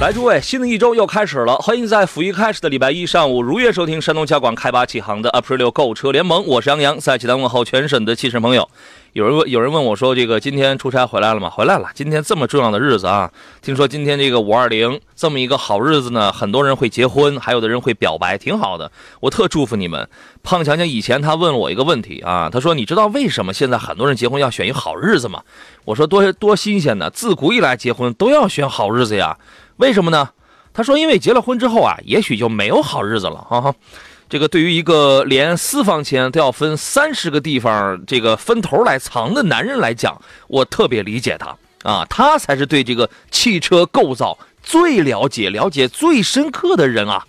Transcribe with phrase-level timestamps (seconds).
[0.00, 8.68] 来，诸位，新的一周又开始了，欢迎在甫一开始的礼拜一上午如约收听山东交广开发启航的 April 购车联盟，我是杨洋，在济南问候全省的汽车朋友。
[9.12, 11.50] 有人问，有人问我说，这个今天出差回来了吗？
[11.50, 11.88] 回来了。
[11.94, 13.28] 今天这么重要的日子啊，
[13.60, 18.92] 听说今天这个五二零这么一个好日子呢，很多人会结婚，还有的人会表白，挺好的。
[19.18, 20.08] 我特祝福你们。
[20.44, 25.42] 胖强强以前他问了我一个问题啊，他说你知道为什么现在很多人结婚要选一好日子吗？
[25.86, 29.36] 我说多多新鲜呢，自古以来结婚都要选好日子呀。
[29.78, 30.30] 为什么呢？
[30.74, 33.74] 他说：“因为结了婚之后啊，也许就没有好日子了哈啊。
[34.28, 42.06] 这个对于一个连私房钱都要分三十个地方，这个分头来藏的男人来讲，我特别理解他啊。
[42.08, 47.24] 他才是对这个汽车构造最了解、了解最深刻的人啊。”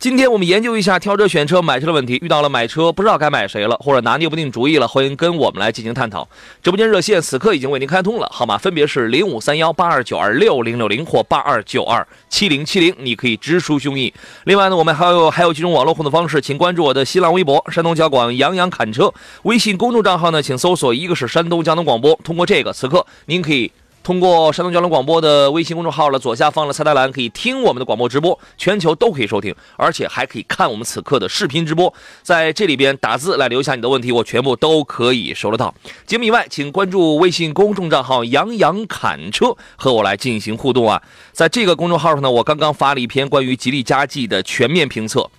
[0.00, 2.18] 今天我们研究一下挑车、选车、买车的问题。
[2.22, 6.26] 遇到了买车不知道该买谁了，或者拿捏不定主意了，欢迎跟我们来进行探讨。
[6.62, 14.10] 直播间热线此刻已经为您开通了，号码分别是零五三幺八二九二六零六零或八二九二七零七零，你可以直抒胸臆。
[14.44, 19.12] 另外呢，我们还有还有几种网络互动方式，请关注我的新浪微博“山东交广杨洋侃车”，
[19.44, 22.18] 微信公众账号呢，请搜索一个是山东交通广播。
[22.24, 23.70] 通过这个，此刻您可以。
[24.10, 31.94] 通过山东交通广播的微信公众号了，左下方的菜单栏可以听我们的广播直播，全球都可以收听，而且还可以看我们此刻的视频直播。
[32.20, 35.72] 在这里边打字来留下你的问题，我全部都可以收得到。
[36.06, 41.00] 节目以外，请关注微信公众账号“杨洋侃车”，和我来进行互动啊。
[41.30, 45.30] 在这个公众号上呢，我刚刚发了一篇关于吉利嘉际的全面评测。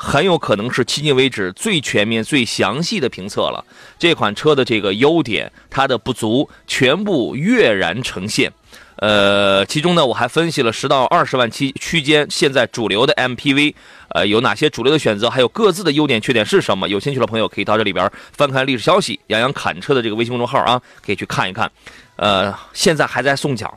[0.00, 3.64] 很有可能是迄今为止最全面、最详细的评测了。
[3.98, 8.52] 这款车的这个优点，它的不足，全部跃然呈现。
[8.96, 13.74] 呃，其中呢，我还分析了十到二十万期区间现在主流的 MPV，
[14.10, 16.88] 呃，有哪些主流的选择，还有各自的优点、缺点是什么。
[16.88, 21.70] 有兴趣的朋友可以到这里边翻看历史消息，杨洋侃车的这个微信公众号啊，可以去看一看。
[22.16, 23.72] 呃，现在还在送奖，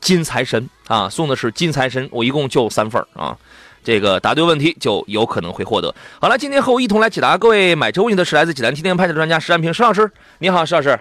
[0.00, 3.36] 金财神啊，送的是金财神，我一共就三份啊。
[3.86, 5.94] 这个答对问题就有可能会获得。
[6.20, 10.10] 好了，今天和我一同来解答各位买车问题的是来自济南天天拍车专家石安平石老师。
[10.40, 10.98] 你好，石老师。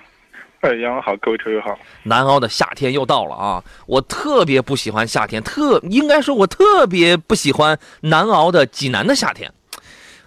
[0.61, 1.75] 哎，杨好，各位车友好。
[2.03, 3.63] 南澳的夏天又到了啊！
[3.87, 9.51] 我特别不喜欢夏天，特应该说，我特别不喜欢南澳的济南的夏天。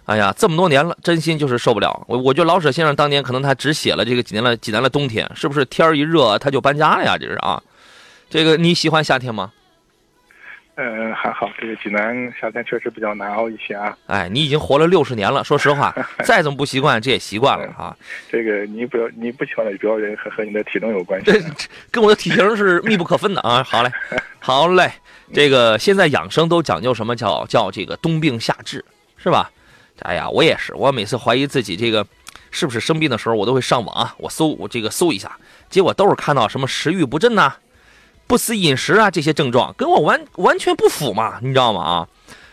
[0.06, 2.04] 哎呀，这么多年了，真心就是受不了。
[2.08, 7.16] 我我觉得老舍先生当年可能他只写了这个济南的济南的冬天，是不是天一热他就搬家了呀？
[7.16, 7.62] 这是啊。
[8.28, 9.52] 这个你喜欢夏天吗？
[10.80, 13.98] 嗯，还好，这个济南夏天确实比较难熬一些啊。
[14.06, 15.92] 哎，你已经活了六十年了，说实话，
[16.24, 17.96] 再怎么不习惯，这也习惯了啊。
[18.30, 21.32] 这个你不要，你不喜欢的主要原因和和你的体重有关系。
[21.32, 21.40] 这
[21.90, 23.60] 跟我的体型是密不可分的啊。
[23.66, 23.90] 好嘞，
[24.38, 24.92] 好嘞，
[25.34, 28.84] 这个现在养生都讲究什么叫叫这个冬病夏治，
[29.16, 29.50] 是吧？
[30.02, 32.06] 哎呀，我也是，我每次怀疑自己这个
[32.52, 35.36] 是不是生病的时候，我都会上网啊，我搜我这个搜一下，
[35.68, 37.52] 结果都是看到什么食欲不振呐。
[38.28, 41.82] 不思饮食啊，这些症状跟我完完全不符嘛，你知道吗？
[41.82, 42.08] 啊，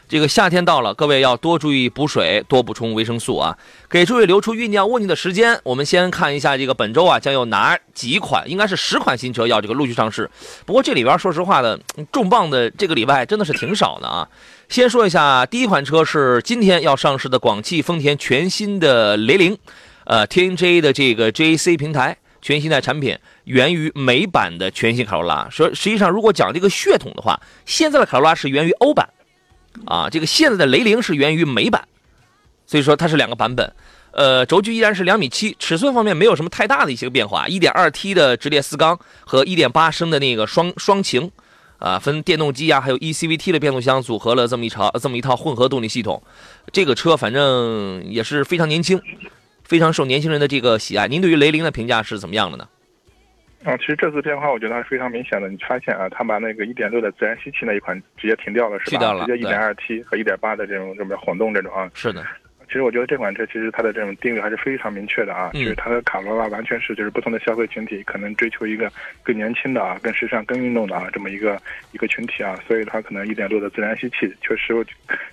[0.08, 3.58] 这个夏天到了，各位要多注意补水，多补充维生素啊，
[3.90, 5.60] 给诸位留出酝酿问题的时间。
[5.64, 10.32] 我们先看一下这个本周啊，将有哪几款，应该是十款新车要这个陆续上市。
[10.66, 11.78] 不过这里边说实话的，
[12.10, 14.28] 重磅的这个礼拜真的是挺少的啊。
[14.70, 19.58] 先说一下，第一款车是今天要上市的广汽丰田全新的雷凌，
[20.06, 22.18] 呃，TNGA 的这个 JAC 平台。
[22.46, 29.10] 全新的产品源于美版的全新卡罗拉，说实际上如果讲这个血统的话，现在的卡罗拉是源于欧版，
[29.88, 31.88] 啊，这个现在的雷凌是源于美版，
[32.68, 33.74] 所以说它是两个版本。
[34.12, 41.32] 呃，轴距依然是两米七，尺寸方面没有什么太大的一些变化，一点二 T 的直列四缸和一点八升的那个双双擎，
[41.80, 46.22] 啊，分电动机呀，还有 ECVT 的变速箱组合了这么一套这么一套混合动力系统，
[46.72, 49.02] 这个车反正也是非常年轻。
[49.66, 51.08] 非常受年轻人的这个喜爱。
[51.08, 52.68] 您对于雷凌的评价是怎么样的呢？
[53.66, 55.50] 嗯，其实这次变化我觉得还是非常明显的。
[55.50, 58.92] 你发现啊，他把那个一点六的自然吸气那一款直接停掉了，是吧？
[58.92, 61.90] 去掉了，直接一点二 T 和一点八的这种这么混动这种啊。
[61.96, 62.24] 是的。
[62.76, 68.92] 其实我觉得这款车其实它的这种定位还是非常明确的啊，嗯就是它的卡罗拉完全是就是不同的消费群体，可能追求一个
[69.24, 71.58] 更年轻的啊、更时尚、更运动的啊这么一个
[71.94, 74.84] 一个群体啊，所以它可能一点六的自然吸气，确实我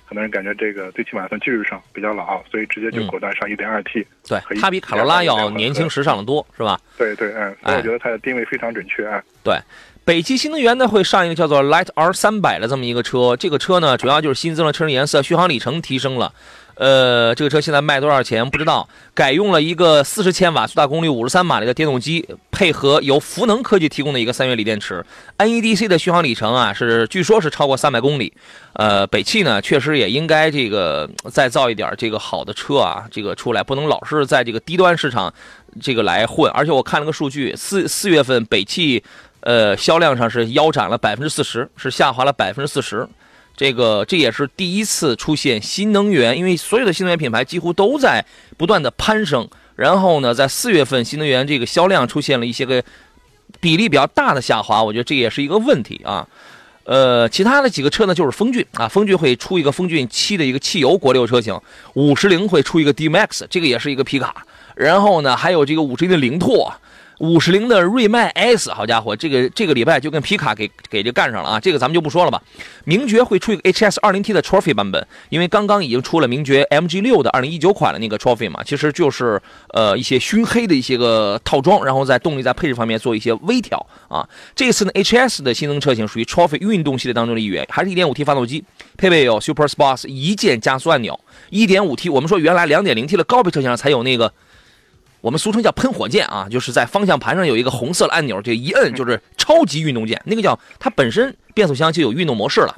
[0.04, 4.06] 很多人感觉这个最起码从技术上比较老，所以直接就嗯果断上一点二 T。
[4.28, 6.78] 对，它比卡罗拉要年轻时尚的多，是吧？
[6.96, 9.20] 对对，嗯，所哎以我觉得它的定位非常准确啊。
[9.42, 9.58] 对，
[10.04, 16.32] 北汽新能源呢会上一个叫做 Light R 三百的这么一个车，这个车呢主要就是新增了车身颜色，续航里程提升了。
[16.74, 25.04] 呃，这个车现在卖多少钱不知道，改用了一个四十千瓦最大功率、五十三马力的电动机，配合由福能科技提供的一个三元锂电池
[25.38, 28.32] ，NEDC 的续航里程啊是据说是超过三百公里。
[28.72, 35.32] 呃，北汽呢确实也应该这个再造一点这个好的车啊，这个出来不能老是在这个低端市场
[35.80, 36.50] 这个来混。
[36.52, 39.04] 而且我看了个数据，四四月份北汽
[39.40, 43.06] 呃销量上是腰斩了百分之四十，是下滑了百分之四十。
[43.56, 48.24] 这个这也是第一次出现新能源，因为所有的新能源品牌几乎都在
[48.56, 49.48] 不断的攀升。
[49.74, 52.82] 然后呢，在四月份新能源这个销量出现了一些个
[53.60, 56.26] 比例比较大的下滑，我觉得这也是一个问题啊。
[56.84, 61.58] 呃，其他的几个车呢，就是风骏啊，风骏会出一个风骏七的一个汽油国六车型，
[61.94, 64.44] 五十铃会出一个 D Max，这个也是一个皮卡。
[64.74, 66.74] 然后呢，还有这个五十铃的凌拓，
[67.22, 71.60] 五十铃的瑞迈 S，好家伙，这个这个礼拜就跟皮卡给给这干上了啊！
[71.60, 72.42] 这个咱们就不说了吧。
[72.84, 84.28] 名爵会出一个 HS 20T 的 Trophy 版本，因为刚刚已经出了名爵 MG 6的2019款的那个 Trophy 嘛，其实就是呃一些熏黑的一些个套装，然后在动力在配置方面做一些微调啊。
[84.56, 88.64] 这次呢，HS 的新增车型属于 Trophy 运动系列当中的一员，还是 1.5T 发动机，
[88.96, 91.20] 配备有 Super Sports 一键加速按钮
[91.52, 94.32] ，1.5T 我们说原来 2.0T 的高配车型上才有那个。
[95.22, 100.20] 我们俗称叫喷火键啊，就是在方向盘上有一个红色的按钮，这一摁就是超级运动键。
[100.26, 102.76] 那个叫它本身变速箱就有运动模式了，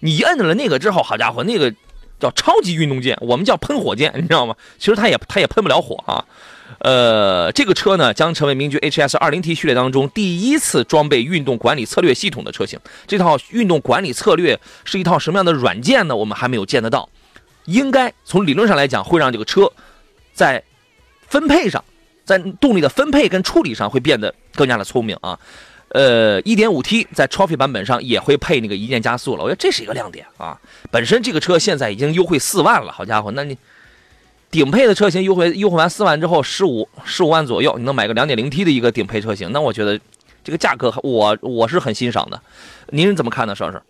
[0.00, 1.72] 你一摁了那个之后，好家伙，那个
[2.18, 4.56] 叫超级运动键，我们叫喷火键，你知道吗？
[4.78, 6.24] 其实它也它也喷不了火啊。
[6.80, 12.76] 呃，这个车呢将成为名爵 HS 20T 序列当中第一次装备运动管理策略系统的车型。
[13.06, 16.16] 这套运动管理策略是一套什么样的软件呢？
[16.16, 17.08] 我们还没有见得到。
[17.66, 19.70] 应该从理论上来讲，会让这个车
[20.32, 20.62] 在
[21.28, 21.82] 分配上，
[22.24, 25.38] 在动力的分配跟处理上会变得更加的聪明啊。
[25.90, 30.58] 呃，1.5T 在 Trophy 版本上也会配那个一键加速了，我觉得这是一个亮点啊。
[30.90, 33.56] 本身这个车现在已经优惠四万了，好家伙，那你
[34.50, 40.00] 顶配的车型优惠优惠完四万之后，十五十五万左右，你能买个 2.0T 的一个顶配车型，那我觉得
[40.42, 42.42] 这个价格我我是很欣赏的。
[42.88, 43.80] 您怎么看呢，邵老师？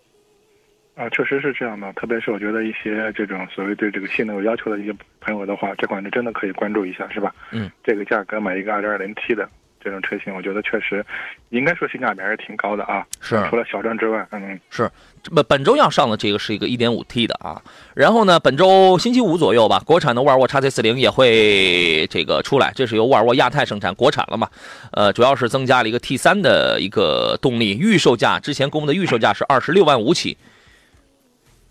[0.96, 7.35] 啊，确实是这样的，特别是我觉得一些这种所谓对这个性能有要求的一些朋友的话，这款车真的可以关注一下，是吧？
[7.50, 9.49] 嗯，这个价格买一个 2.0T 的
[9.82, 11.05] 这种车型，我觉得确实
[11.50, 13.05] 应该说性价比还是挺高的啊。
[13.20, 14.88] 是除了小众之外，嗯，是
[15.35, 17.61] 本本周要上的这个是一个 1.5T 的啊，
[17.97, 24.49] 然后呢，本周星期五左右吧，国产的沃尔沃 XC40 也会这个出来，这是由沃尔沃亚太生产，国产了嘛？
[24.93, 30.54] 呃，主要是增加了一个 T3 的一个动力，预售价之前公布的预售价是二十六万五起，嗯，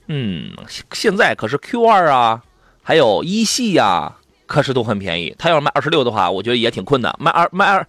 [0.08, 0.52] 嗯
[0.92, 2.44] 现在可是 Q2 啊，
[2.82, 5.36] 还有一系呀、可是都很便宜。
[5.40, 7.88] 他要是卖二十六的话，我觉得也挺困难，卖二卖二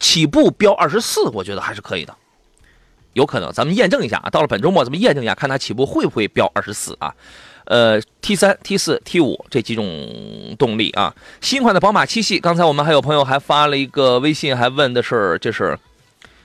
[0.00, 2.14] 起步标二十四，我觉得还是可以的。
[3.12, 4.30] 有可能，咱们验证一下啊。
[4.30, 7.14] 到了本周末，咱们验证一下，看它起步会不会标二十四啊？
[7.64, 9.86] 呃，T 三、T 四、T 五这几种
[10.58, 11.14] 动力啊。
[11.40, 15.78] 新款的宝马七系，刚才我们还有朋友还发了一个微信，还问的是，这是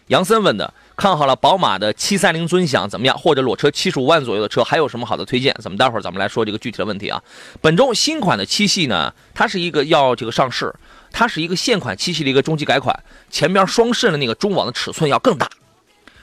[0.08, 3.16] 杨森问的，看好了宝马的七三零尊享怎么样？
[3.16, 5.56] 或者裸车七十五万左右的车，还有什么好的推荐？
[5.62, 7.22] 咱们待会儿咱们来说这个具体的问题啊。
[7.62, 10.74] 本周新款的七系呢，它是一个要这个上市，
[11.12, 15.48] 它是一个现款七系的一个中期改款，前边双肾的那个中网的尺寸要更大。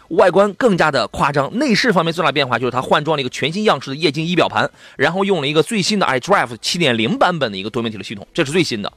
[0.09, 8.93] 外观更加的夸张，内饰方面最大变化就是它换装了一个全新样式的液晶仪表盘，然后用了一个最新的 iDrive 7.0版本的一个多媒体的系统，这是最新的。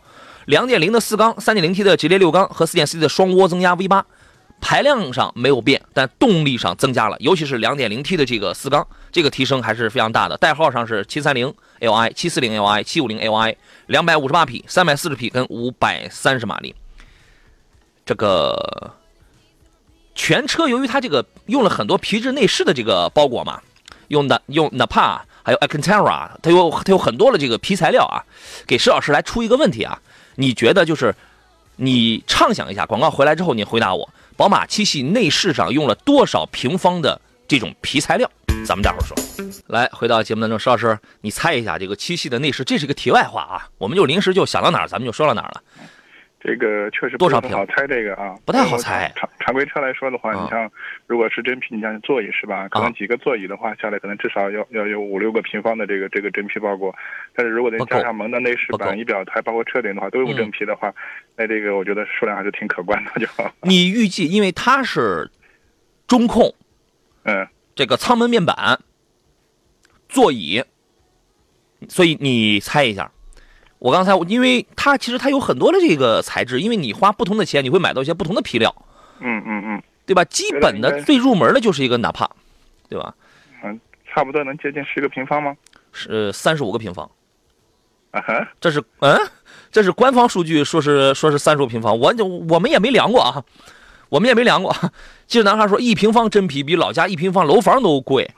[0.48, 4.02] 2.0的四缸，3.0T 的直列六缸和 4.4T 的双涡增压 V8，
[4.60, 10.36] 排量上没有变，但动力上增加了，尤其是 2.0T 的这个四缸，这个提升还是非常大的。
[10.38, 16.76] 代号上是730 Li、740 Li、750 Li，两百五十八匹、三百四十匹跟五百三十马力。
[18.06, 18.94] 这个
[20.16, 23.62] 全车由于它这个用了很多皮质内饰的这个包裹嘛，
[24.08, 28.26] 用的用 Napa 还有 Alcantara，它有它有很多的这个皮材料啊。
[28.66, 30.02] 给石老师来出一个问题啊，
[30.36, 31.14] 你觉得就是
[31.76, 38.32] 你畅想一下，广告回来之后你回答我，宝马七系内饰上用了多少平方的这种皮材料？
[38.64, 39.18] 咱们待会儿说。
[39.66, 45.64] 来，回到节目当中，石老师，你猜一下这个七系的内饰，这是一个题外话啊，我们就临时就想到哪儿，咱们就说到哪儿了。
[46.48, 50.72] 这个确实多少平不太好猜这个啊，不太好猜常常规车来说的话，啊你像
[51.06, 52.70] 如果是真皮，你像座椅是吧？
[52.70, 56.96] 可啊能几个座椅的话下来，可能至少要要有五六个平方的这个这个真皮包裹。
[57.36, 60.94] 但是如果再加上蒙的内饰板、仪表台，包括车顶的话，都用嗯真皮的话，
[61.36, 63.28] 那这个我觉得数量还是挺可观的，就
[63.68, 65.30] 你预计，因为它是
[66.08, 66.56] 中控，
[67.26, 67.46] 嗯。
[67.76, 68.80] 这个舱门面板、
[70.08, 70.64] 座椅，
[71.90, 73.12] 所以你猜一下。
[73.80, 78.74] 我刚才因为它其实它有很多的这个材质，因为你花不同的钱，你会买到一些不同的皮料，
[79.20, 80.24] 嗯嗯嗯对吧？
[80.26, 82.30] 基本的最入门的就是一个哪怕，
[82.90, 83.14] 对吧？
[83.64, 83.80] 嗯，
[84.12, 85.56] 差不多能接近十个平方吗？
[85.92, 87.10] 是三十五个平方，
[88.12, 89.20] 啊哈，这是嗯，
[89.72, 93.44] 这是官方数据，说是说是三十五平方，我就我们也没量过啊，
[94.10, 94.76] 我们也没量过。
[95.28, 98.30] 记者男孩说，一平方真皮比老家一平方楼房都贵。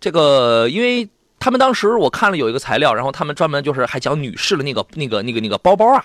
[0.00, 1.08] 这个，因为
[1.38, 6.04] 他们当时我看了有一个材料，然后他们专门就是还讲女士的那个那个那个那个包包啊，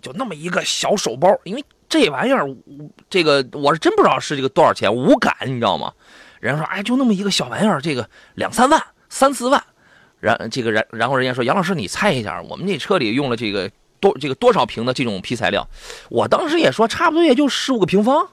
[0.00, 2.46] 就那么一个小手包，因为这玩意儿，
[3.08, 5.92] 这个我是真不知道是这个多少钱，无感，你知道吗？
[6.40, 9.62] 人家说，哎，就那么一个小玩意儿，这个两三万、三四万。
[10.20, 13.70] 然这个然然后人家说杨老师你猜一下，我们这车里用了这个
[14.00, 15.68] 多这个多少平的这种皮材料？
[16.10, 18.28] 我当时也说差不多也就十五个平方，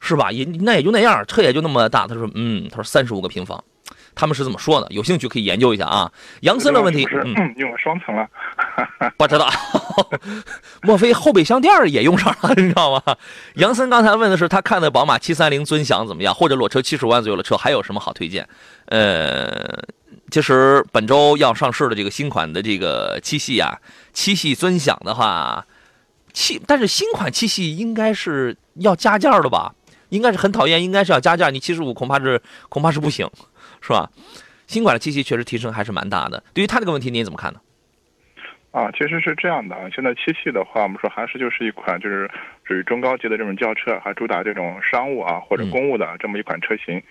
[0.00, 0.32] 是吧？
[0.32, 2.08] 也那也就那样，车也就那么大。
[2.08, 3.62] 他说嗯，他说三十五个平方，
[4.16, 4.88] 他们是这么说的。
[4.90, 6.10] 有兴趣可以研究一下啊。
[6.40, 8.26] 杨森的问题，是嗯，嗯用了双层了。
[9.16, 9.48] 不知道，
[10.82, 12.52] 莫非后备箱垫儿也用上了？
[12.56, 13.16] 你知道吗？
[13.54, 18.48] 杨森刚才问的是他看的宝马七三零尊享怎么样，或者裸车七十万左右的车还有什么好推荐？
[18.86, 19.84] 呃，
[20.30, 23.78] 其实本周要上市的这个新款的这个七系啊，
[24.12, 25.66] 七系尊享的话，
[26.32, 29.74] 七但是新款七系应该是要加价的吧？
[30.10, 31.50] 应该是很讨厌，应该是要加价。
[31.50, 33.28] 你七十五恐怕是恐怕是不行，
[33.80, 34.10] 是吧？
[34.66, 36.42] 新款的七系确实提升还是蛮大的。
[36.52, 37.60] 对于它这个问题，你怎么看呢？
[38.72, 42.30] 啊，其实是这样的啊，现在七系的话，我们说还是就是一款就是
[42.64, 47.02] 属于中高级的这种轿车，还主打这种商务啊或者公务的这么一款车型。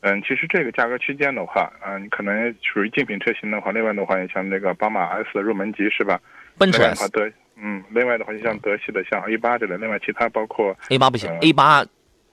[0.00, 6.20] 嗯，其实这个价格区间的话，嗯、你可能属于竞品车型的话，另外的话，你像那个宝马 S 的入门级是吧？
[6.56, 11.84] 奔驰另外的话 S 德，嗯，另外的话，就像德系的像 A 八这类，另外其他包括 A 八不行嗯，A 八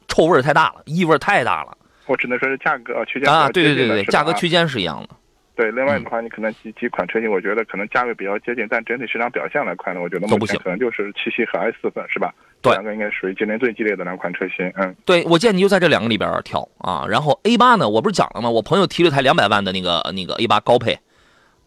[0.07, 3.49] 臭味儿太大了，异味儿太大了我只能说是价格呃区间啊！
[3.49, 5.09] 对对对对，价格区间是一样的。
[5.55, 12.33] 对，另外的话，你可能几几款车型，我觉得可能价位比较接近，但整体市场表现来看呢，我觉得都不行目前可能就是七系和 S 四是吧？
[12.61, 14.69] 对两个应该属于竞争最激烈的两款车型。
[14.75, 17.05] 嗯，对，我建议你就在这两个里边儿挑啊。
[17.07, 18.49] 然后 A 八呢，我不是讲了吗？
[18.49, 20.99] 我朋友提了台两百万的那个那个 A 八高配，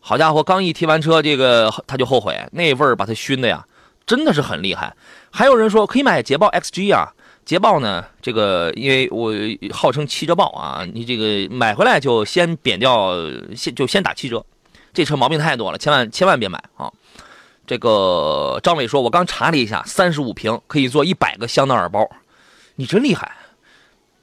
[0.01, 3.65] 好家伙，刚一提完车，这个他就后悔，那味儿把他熏的呀，
[4.05, 4.95] 真的是很厉害。
[5.33, 7.09] 还有人说可以买捷豹 XG 啊，
[7.49, 9.33] 捷豹呢，这个因为我
[9.73, 13.15] 号称七折豹啊，你这个买回来就先贬掉，
[13.57, 14.45] 先就先打七折。
[14.93, 16.93] 这车毛病太多了，千万千万别买啊！
[17.67, 22.07] 这个张伟说，我刚查了一下，三十五平可以做一百个香奈儿包，
[22.75, 23.33] 你真厉害！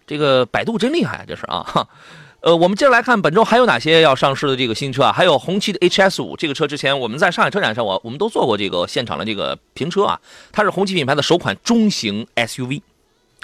[0.06, 1.88] 这个百度真厉害，这是啊。
[2.42, 5.12] 呃，我们接着来看本周还有哪些要上市的这个新车啊？
[5.12, 10.22] 还有红旗的 HS 五这个车，之前我们在上海车展上，我我们都做过这个现场的这个评车啊。
[10.52, 12.84] 它是红旗品牌的首款中型 SUV。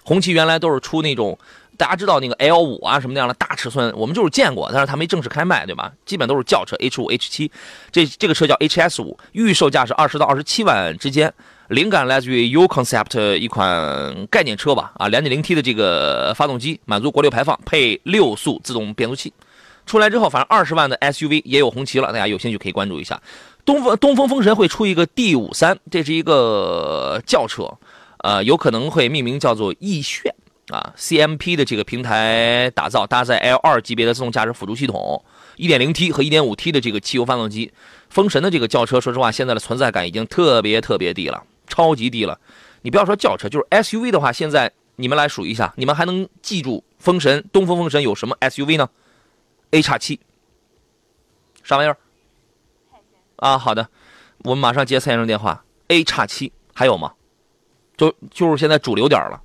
[0.03, 1.37] 红旗原来都是出那种
[1.77, 5.91] 大家知道那个 L 五啊什么那样的大尺寸，我们就是见过，但是它没正式开卖，对吧？
[6.05, 7.51] 基本都是轿车 H 五、H 七，
[7.91, 11.33] 这这个车叫 HS 五，预售价是二十到二十七万之间。
[11.69, 19.31] 灵感来自于 U Concept 一款概念车吧，啊，2.0T 的这个发动机满足国六排放，配六速自动变速器。
[19.85, 23.19] 出来之后，反正二十万的 SUV 也有红旗了，大家有兴趣可以关注一下。
[23.63, 27.71] 东风东风风神会出一个 D 五三，这是一个轿车，
[28.23, 30.33] 呃，有可能会命名叫做翼炫
[30.69, 35.23] 啊，CMP 的这个平台打造，搭载 L 二级别的自动驾驶辅助系统
[35.57, 37.71] ，1.0T 和 1.5T 的这个汽油发动机。
[38.09, 41.43] 风神的这个轿车，说实话，现在的存在感已经特别特别低了。
[41.67, 42.37] 超级低了，
[42.81, 48.89] 你不要说轿车，就是 SUV 的话，现在你们来数一下，你们还能记住风神东风风神有什么 SUV 呢
[49.71, 50.19] ？A 叉七，
[51.63, 51.97] 啥玩意儿？
[53.37, 53.87] 啊，好的，
[54.43, 55.63] 我们马上接蔡先生电话。
[55.87, 57.13] A 叉七还有吗？
[58.09, 59.39] 就就是现在主流点了，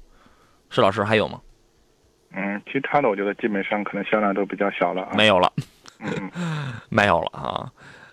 [0.71, 1.39] 施老师还有吗？
[2.35, 5.11] 嗯，其他的我觉得基本上可能销量都比较小了啊。
[5.15, 5.53] 没有了，
[6.01, 6.31] 嗯，
[6.89, 7.71] 没有了啊。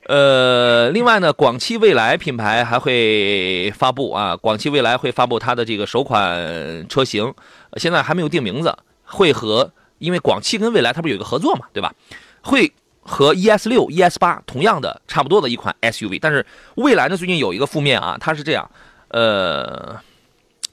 [0.08, 7.24] 呃，另外呢，广汽未来品牌还会发布啊，广汽未来会发布它的这个首款车型，
[7.70, 11.94] 呃现在还没有定名字，会和因为广汽跟未来它不是有一个合作嘛，对吧？
[12.42, 12.70] 会
[13.02, 16.46] 和 ES 六、ES 八同样的差不多的一款 SUV，但是
[16.76, 18.70] 未来呢最近有一个负面啊，它是这样，
[19.08, 19.98] 呃，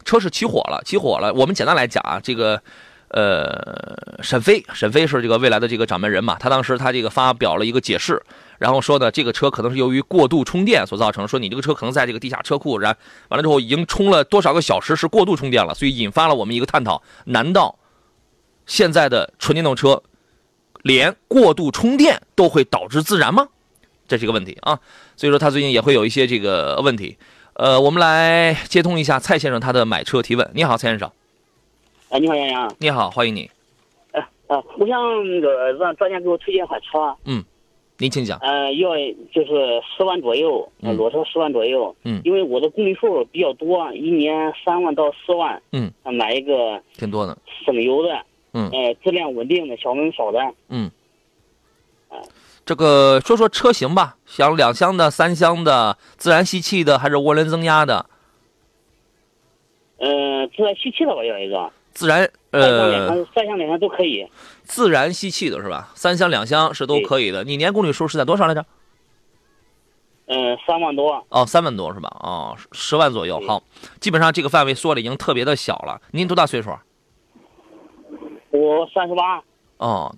[0.05, 1.33] 车是起火了，起火了。
[1.35, 2.63] 我们简单来讲啊，这个。
[3.13, 8.23] 呃，沈飞，沈飞是这个未来的这个掌门人嘛，他当时他这个发表了一个解释，
[8.57, 17.81] 然后说呢，这个车可能是由于过度充电所造成，说你这个车可能在这个地下车库，然完了之后已经充了多少个小时是过度充电了，所以引发了我们一个探讨：难道
[18.65, 20.05] 现在的纯电动车
[20.85, 23.49] 连过度充电都会导致自燃吗？
[24.07, 24.79] 这是一个问题啊。
[25.17, 27.19] 所以说他最近也会有一些这个问题。
[27.61, 30.51] 呃，我们来接通一下蔡先生他的买车提问。
[30.55, 31.13] 你好，蔡先生。
[32.09, 32.75] 哎，你好，杨洋。
[32.79, 33.51] 你好，欢迎你。
[34.13, 34.99] 哎啊，我想
[35.29, 37.15] 那个让专家给我推荐款车。
[37.27, 37.45] 嗯，
[37.99, 38.39] 您请讲。
[38.39, 38.97] 呃，要
[39.31, 41.95] 就是十万左右，裸车十万左右。
[42.05, 42.23] 嗯。
[42.25, 45.61] 因为我的公里数比较多，一年三万到四万。
[45.73, 45.93] 嗯。
[46.05, 46.83] 买一个。
[46.95, 47.37] 挺多的。
[47.67, 48.25] 省油的。
[48.55, 48.71] 嗯。
[48.73, 50.41] 哎，质量稳定的，小门少的。
[50.71, 50.91] 嗯。
[52.71, 58.07] 这个说说车型吧，想两厢的、三厢的、自然吸气的还是涡轮增压的？
[59.99, 61.69] 嗯，自然吸气的我要一个。
[61.91, 64.25] 自然呃，三厢两厢都可以。
[64.63, 65.91] 自然吸气的是吧？
[65.97, 67.43] 三厢两厢是都可以的。
[67.43, 68.65] 你年公里数是在多少来着？
[70.27, 71.27] 嗯，三万多。
[71.31, 72.09] 哦，三万多是吧？
[72.21, 73.43] 哦，十万左右。
[73.49, 73.65] 好，
[73.99, 76.01] 基本上这个范围缩的已经特别的小了。
[76.13, 76.71] 您多大岁数？
[78.51, 79.43] 我三十八。
[79.79, 80.15] 哦。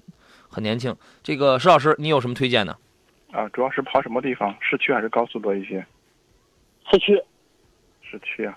[0.53, 2.77] 很年轻，这个石老师，你有什么推荐呢？
[3.33, 4.55] 啊，主要是跑什么地方？
[4.61, 5.85] 市区还是高速多一些？
[6.91, 7.21] 市区。
[8.03, 8.57] 市区啊。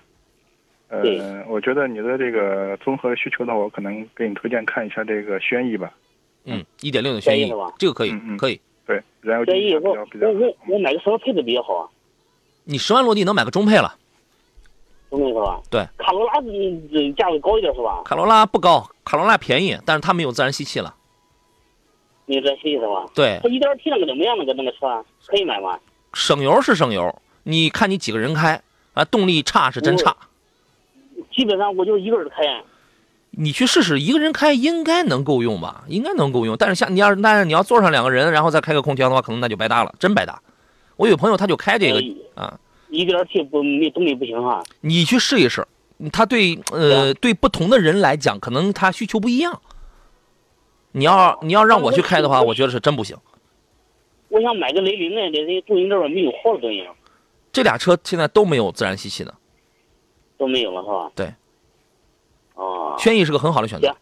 [0.88, 5.90] 呃，我觉得你的这个综合需求呢，我可能给你推荐看一下这个轩逸吧。
[6.44, 8.60] 嗯，一点六的轩逸这个可以，可以。
[8.86, 11.88] 对，然后轩逸我我我我买个什么配置比较好啊？
[12.64, 13.96] 你十万落地能买个中配了。
[15.10, 15.60] 中配是吧？
[15.70, 15.84] 对。
[15.96, 18.02] 卡罗拉是价位高一点是吧？
[18.04, 20.94] 卡罗拉不高，卡罗拉便宜，但是它没有自然吸气了。
[22.26, 23.06] 你这意思吧？
[23.14, 24.36] 对，它一点 T 那个怎么样？
[24.38, 25.78] 那个那个车可以买吗？
[26.12, 28.60] 省油是省油，你看你几个人开
[28.94, 29.04] 啊？
[29.04, 30.14] 动力差是真差。
[31.34, 32.36] 基本上我就一个人开。
[33.38, 35.84] 你去试试，一个人开应该能够用吧？
[35.88, 36.56] 应该能够用。
[36.56, 40.40] 但是像你要，但是你要坐上两个人，然后再开个空调的话，可能那就白搭了，真白搭。
[40.96, 42.02] 我有朋友他就开这个
[42.34, 44.62] 啊，一点 T 不没动力不行哈。
[44.80, 45.66] 你去试一试，
[46.10, 49.60] 他对呃对不同的人来讲，可能他需求不一样。
[50.96, 53.14] 你要你要让我去开的话，我觉得是真不行。
[54.28, 56.90] 我想买个雷凌的，这这东营这边没有货了，都已经。
[57.52, 59.34] 这俩车现在都没有自然吸气的，
[60.38, 61.12] 都没有了是吧？
[61.14, 61.34] 对。
[62.54, 62.96] 哦。
[62.98, 63.94] 轩逸是个很好的选择。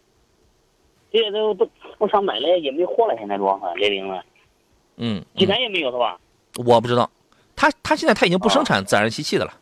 [1.11, 4.23] 这些都都，我想买了也没货了，现在主要是雷凌了。
[4.95, 5.21] 嗯。
[5.35, 6.17] 济南也没有是吧？
[6.65, 7.11] 我不知道，
[7.57, 9.53] 他他现在他已经不生产自然吸气的了，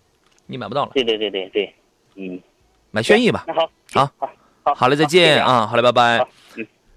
[0.46, 0.92] 你买不到了。
[0.94, 1.74] 对对对对对，
[2.14, 2.40] 嗯。
[2.92, 3.44] 买轩逸吧。
[3.48, 3.68] 那好。
[3.92, 4.12] 好。
[4.20, 4.76] 好。
[4.76, 5.66] 好嘞，再见啊！
[5.66, 6.28] 好嘞，拜拜。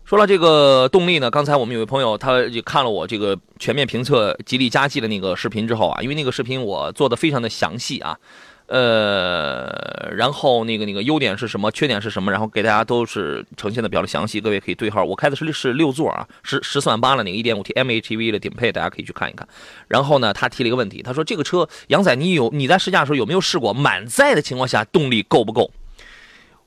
[0.06, 8.16] 说了这个动力呢，刚才我们有位朋友，他也看了我这个全面评测吉利嘉际的那个视频之后啊，因为那个视频我做的非常的详细啊，
[8.66, 15.02] 呃，然后那个那个优点是什么，缺点是什么，然后给大家都是呈现的比较的详细，各位可以对号。
[15.02, 19.48] 我开的是是六座啊，十十四万八的那个一点五 T MHEV 的顶配，大家可以去看一看。
[19.88, 25.72] 然后呢，他提了一个问题，他说这个车杨仔，你有你在试驾的时候有没有试过满载的情况下动力够不够？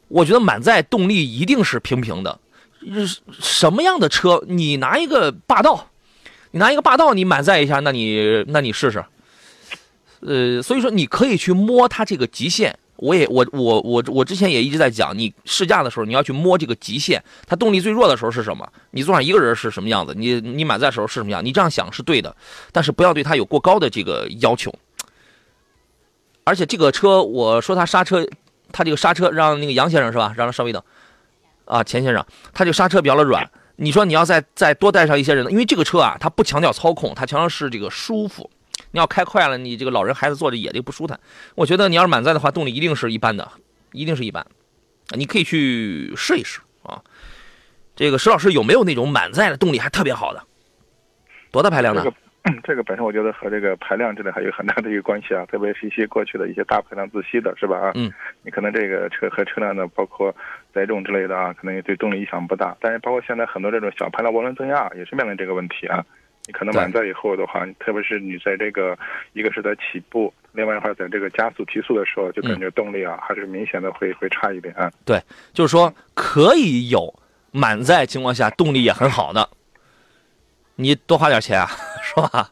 [0.10, 2.38] 我觉得满载动力一定是平平的。
[2.82, 4.44] 是什么样的车？
[4.48, 5.90] 你拿一个霸道，
[6.52, 9.04] 你拿一个霸道，你满载一下，那你那你试试。
[10.22, 12.78] 呃，所以说你可以去摸它这个极限。
[12.98, 18.70] 我也我我我我之前也一直在讲，你试驾的时候你要去摸这个极限，它动力最弱的时候是什么？
[18.92, 20.14] 你坐上一个人是什么样子？
[20.14, 21.46] 你你满载时候是什么样？
[21.46, 22.36] 你这样想是对的，
[22.74, 24.74] 但是不要对它有过高的这个要求。
[26.44, 28.28] 而且这个车，我说它刹车，
[28.74, 30.34] 它这个刹车让那个杨先生是吧？
[30.36, 30.84] 让他稍微等。
[31.70, 33.50] 啊，钱先生，他就刹车比较的软。
[33.78, 38.50] 你说你要再再多带上一些人，因为这个车啊，它不强调操控，它强调是这个舒服。
[38.92, 41.18] 你要开快了，你这个老人孩子坐着也就不舒坦。
[41.56, 43.50] 我觉得你要是满载的话，动力一定是一般的，
[43.94, 44.46] 一定是一般。
[45.16, 47.00] 你可以去试一试啊。
[47.96, 50.44] 这个石老师有没有那种满载的动力还特别好的？
[51.52, 52.12] 多大排量的？
[52.64, 57.78] 这个本身我觉得和这个排量之类还有很大的一个关系啊，特别是一些过去的一些大排量自吸的，是吧？
[57.78, 58.12] 啊，嗯，
[58.44, 60.34] 你可能这个车和车辆的包括
[60.74, 62.76] 载重之类的啊，可能也对动力影响不大。
[62.80, 66.06] 但是包括现在很多这种小排量涡轮增压也是面临这个问题啊。
[66.48, 68.98] 你可能满载以后的话，特别是你在这个
[69.34, 74.92] 一个是在起步，另外一块在这个加速提速的时候，就感觉动力啊还是明显的会会差一点啊。
[75.06, 75.22] 对，
[75.54, 77.14] 就是说可以有
[77.52, 79.48] 满载情况下动力也很好的，
[80.76, 81.68] 你多花点钱啊。
[82.02, 82.50] 是吧？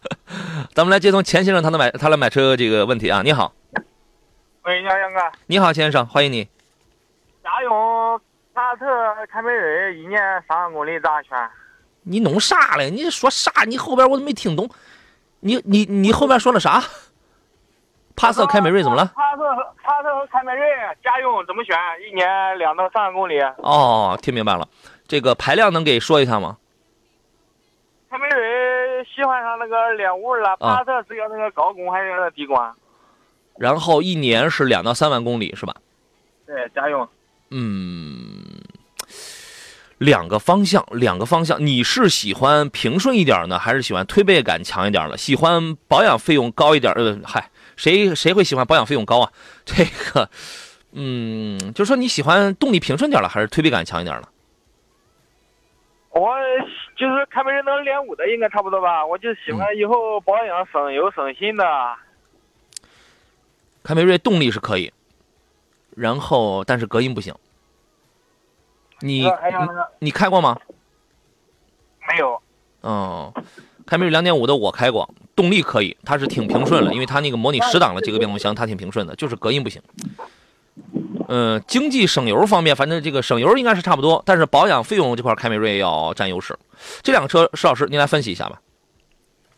[0.75, 3.23] 咱们来接通钱先生，他的买他来买车这个问题啊。
[3.23, 3.51] 你好，
[4.65, 5.19] 喂，你好，杨哥。
[5.47, 6.47] 你好，先生，欢迎你。
[8.67, 11.38] 帕萨特、凯美瑞，一年三万公里咋选？
[12.03, 12.89] 你弄啥嘞？
[12.89, 13.63] 你说啥？
[13.65, 14.69] 你后边我都没听懂。
[15.39, 16.84] 你你你后边说了啥？
[18.17, 19.06] 帕萨特、凯美瑞怎么了？
[19.15, 20.67] 帕萨特、帕萨特和凯美瑞
[21.01, 21.77] 家用怎么选？
[22.06, 23.39] 一年两到三万公里。
[23.60, 24.67] 哦，听明白了。
[25.08, 26.58] 这个排量能给说一下吗？
[28.10, 29.06] 凯美瑞。
[29.15, 32.75] 喜欢上那个练五了，帕萨特是要那个高功还是要低功啊？
[33.58, 35.73] 然后一年是两到三万公里是吧？
[36.45, 37.08] 对，家用。
[37.49, 38.37] 嗯，
[39.97, 41.65] 两个方向，两个方向。
[41.65, 45.17] 你是喜欢平顺一点呢，还是喜欢推背感强一点的？
[45.17, 46.93] 喜欢保养费用高一点？
[46.93, 49.31] 呃， 嗨，谁谁会喜欢保养费用高啊？
[49.65, 50.29] 这个，
[50.91, 54.29] 嗯，就是说你喜欢动力平顺点了，还是推背感强一点了？
[56.12, 56.36] 我
[56.95, 59.05] 就是凯美瑞能练五的，应该差不多吧。
[59.05, 61.63] 我就喜欢以后保养省油省心的。
[63.83, 64.91] 凯美瑞动力是可以，
[65.95, 67.33] 然后但是隔音不行。
[69.01, 69.29] 你你
[69.99, 70.57] 你开过吗？
[72.10, 72.41] 没有。
[72.81, 73.33] 哦，
[73.86, 79.81] 凯美瑞两点五的我开过，动力可以，它是挺平顺的，因为它那个模拟十档的这个变速箱，它挺平顺的，就是隔音不行。
[81.27, 86.57] 嗯，经济省油方面，反正这个省油应该是差不多，但是保养费用这块凯美瑞要占优势。
[87.01, 88.62] 这两个车，石老师您来分析一下吧。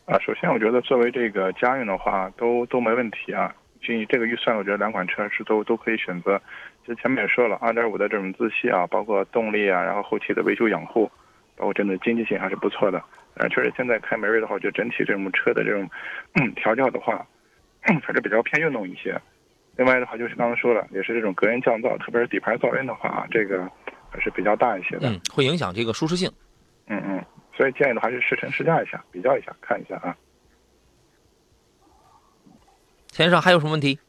[0.05, 3.53] 啊，首先我觉得作为这个家用的话，都都没问题啊。
[3.81, 6.41] 就以这个预算，我觉得两款车是都都可以选择。
[6.85, 11.09] 就前面也说了，二点五的这种自吸啊，包括动力啊，然后后期的维修养护，
[11.55, 13.03] 包括真的经济性还是不错的。
[13.35, 15.87] 呃，确实现在开美瑞的话，就整体这种车的这种
[16.55, 17.25] 调教的话，
[17.81, 19.15] 还是比较偏运动一些。
[19.77, 23.69] 另外的话，就是刚刚说了，也是这种隔音降噪，特别是底盘噪音的话啊，这个
[24.09, 25.09] 还是比较大一些的。
[25.09, 26.29] 嗯，会影响这个舒适性。
[26.87, 27.23] 嗯嗯，
[27.55, 30.17] 所以建议的话是试乘试驾一下，比较一下，看一下啊。
[33.11, 33.99] 先生还有什么问题？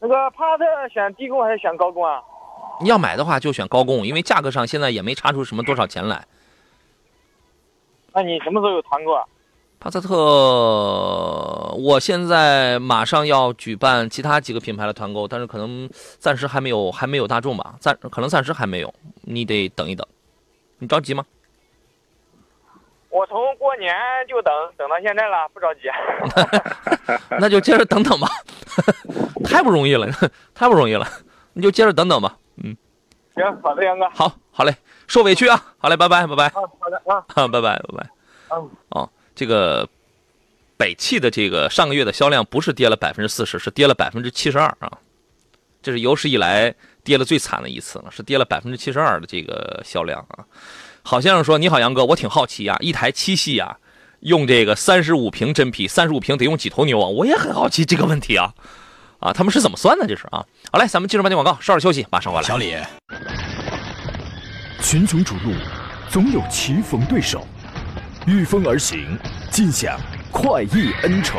[0.00, 2.22] 那个帕萨特选低功还是选高功啊？
[2.80, 6.26] 你要买的话就选高功，因为价格上现在也没差出什么多少钱来。
[8.12, 9.24] 那你什么时候有团购啊？
[9.78, 10.16] 帕萨特，
[11.76, 20.06] 我现在马上要举办其他几个品牌的团购，但是可能暂时还没有，还没有大众吧，暂可能暂时还没有，你得等一等。
[20.78, 21.24] 你着急吗？
[23.16, 23.94] 我从过年
[24.28, 25.88] 就等等到现在了，不着急。
[27.40, 28.28] 那就接着等等吧，
[29.42, 30.06] 太不容易了，
[30.54, 31.08] 太不容易了，
[31.54, 32.36] 你就接着等等吧。
[32.62, 32.76] 嗯，
[33.34, 34.06] 行，好的，杨哥。
[34.10, 34.76] 好，好嘞，
[35.06, 36.50] 受委屈啊，好嘞，拜拜，拜拜。
[36.50, 38.06] 好的啊， 拜拜，拜拜。
[38.50, 39.88] 嗯，哦，这个
[40.76, 44.92] 北汽的这个上个月的销量不是跌了百分之四十，是跌了百分之七十二啊，
[45.80, 50.44] 这是有史以来跌了最惨的一次了，是跌了百分之七十二的这个销量啊。
[51.08, 53.76] 好先生说：“你好，杨哥，我挺好奇啊，一台七系啊，
[54.22, 57.06] 用这个三十五平真皮，三十五平得用几头牛啊？
[57.06, 58.52] 我也很好奇这个问题啊，
[59.20, 60.04] 啊，他们是怎么算的？
[60.04, 60.44] 这是啊。
[60.72, 62.48] 好嘞，咱们进入半点广告，稍事休息，马上回来。
[62.48, 62.76] 小李，
[64.82, 65.52] 群雄逐鹿，
[66.10, 67.46] 总有棋逢对手，
[68.26, 69.16] 御风而行，
[69.48, 69.96] 尽享
[70.32, 71.38] 快意恩仇。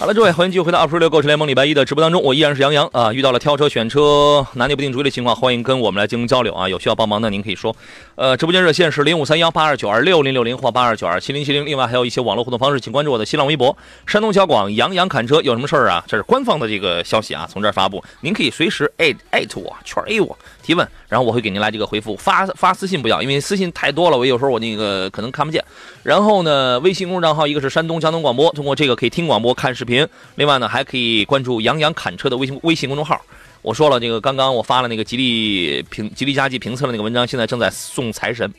[0.00, 3.12] 好了，各位，欢迎继续回到二十六购车联盟礼拜一的直播当中，我依然是杨洋啊。
[3.12, 6.66] 遇到了挑车、选车拿捏不定主意的情况，欢迎跟我们来进行交流啊。
[6.66, 7.76] 有需要帮忙的，您可以说。
[8.20, 11.64] 呃，直播间热线是零五三幺八二九二六零六零或八二九二七零七零。
[11.64, 13.74] 另外还有一些网络互动方式，请关注我的新浪微博
[14.06, 15.40] “山东小广杨洋侃车”。
[15.42, 16.04] 有什么事儿啊？
[16.06, 22.14] 这是官方的这个消息啊，从这儿发布，您可以随时艾艾特我，圈儿 A 我提问，然后我会给您来这个回复。
[22.14, 25.64] 发发私信不要，因为私信太多了，我有时候我那个可能看不见。
[26.02, 30.06] 然后呢，微信公众账号一个是山东交通广播，通过这个可以听广播、看视频。
[30.34, 33.18] 另外呢，还可以关注杨洋侃车的微信微信公众号。
[33.62, 38.50] 我说了，这个刚刚我发了那个吉利评吉利家计评测的那个文章，现在正在送财神，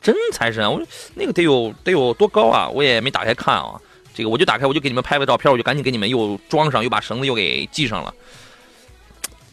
[0.00, 0.70] 真财神！
[0.72, 0.80] 我
[1.14, 2.68] 那个得有得有多高啊？
[2.68, 3.80] 我也没打开看啊。
[4.14, 8.14] 这个我就打开，我就给你们拍个照片，我就赶紧给你们又装上，又把绳子又给系上了。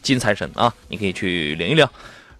[0.00, 1.86] 金财神啊，你可以去领一领。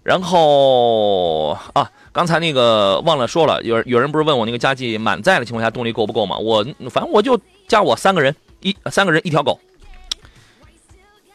[0.01, 6.35] 然后啊，刚才那个忘了说了，有有人不是问我那个佳绩满载的情况下动力够不够吗？
[6.37, 9.59] 我反正我就加我三个人一三个人一条狗，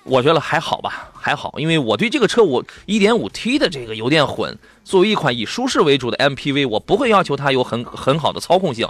[0.04, 8.88] 我觉得还好吧，还好，因为我对这个车我 1.5T 的这个油电混作为一款以舒适为主的 MPV，我不会要求它有很很好的操控性。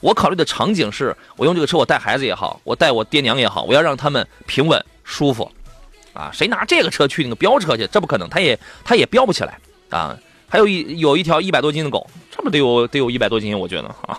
[0.00, 5.50] 我考虑的场景是我用这个车我带孩子也好，我带我爹娘也好，我要让他们平稳舒服。
[6.12, 7.86] 啊，谁拿这个车去那个飙车去？
[7.86, 9.56] 这不可能，他也他也飙不起来
[9.90, 10.18] 啊！
[10.48, 14.18] 还有一有一条一百多斤的狗，这么得有得有一百多斤，我觉得啊。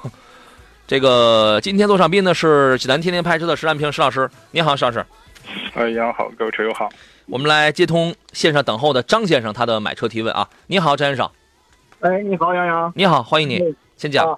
[0.88, 5.06] 这个今天坐上宾的是济南天天拍车的石占平石老师，你好，石老师。
[5.76, 6.90] 哎，杨好，各位车友好。
[7.28, 10.48] 我们来接通线上等候的张先生，他的买车提问啊。
[10.68, 11.30] 你好，张先生。
[12.02, 12.92] 哎，你好，杨洋。
[12.96, 14.38] 你好，欢迎你，先讲。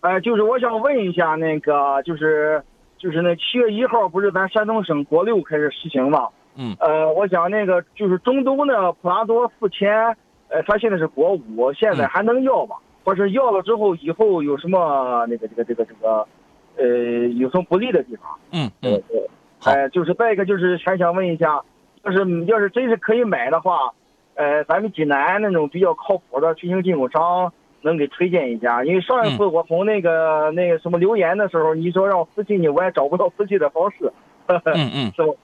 [0.00, 2.62] 哎，就是我想问一下，那个就是
[2.98, 6.28] 就是那七月一号不是咱山东省国六开始实行吗？
[6.56, 9.92] 嗯呃，我想那个就是中东的普拉多四千，
[10.48, 12.76] 呃，它现在是国五，现在嗯还能要吗？
[13.04, 16.26] 或是要了之后以后有什么那个这个这个这个，
[16.76, 18.24] 呃，有什么不利的地方？
[18.52, 19.30] 嗯嗯，对对。
[19.60, 21.62] 好呃，就是再一个就是还想问一下，
[22.04, 23.92] 要是要是真是可以买的话，
[24.34, 27.52] 呃，咱们济南那种比较靠谱的全新进口商。
[27.82, 34.12] 能给推荐一下，因为上一次我从那个、那个什么留言的时候，你说让我私信你，我也找不到私信的方式。
[34.46, 35.34] 嗯嗯，是 不？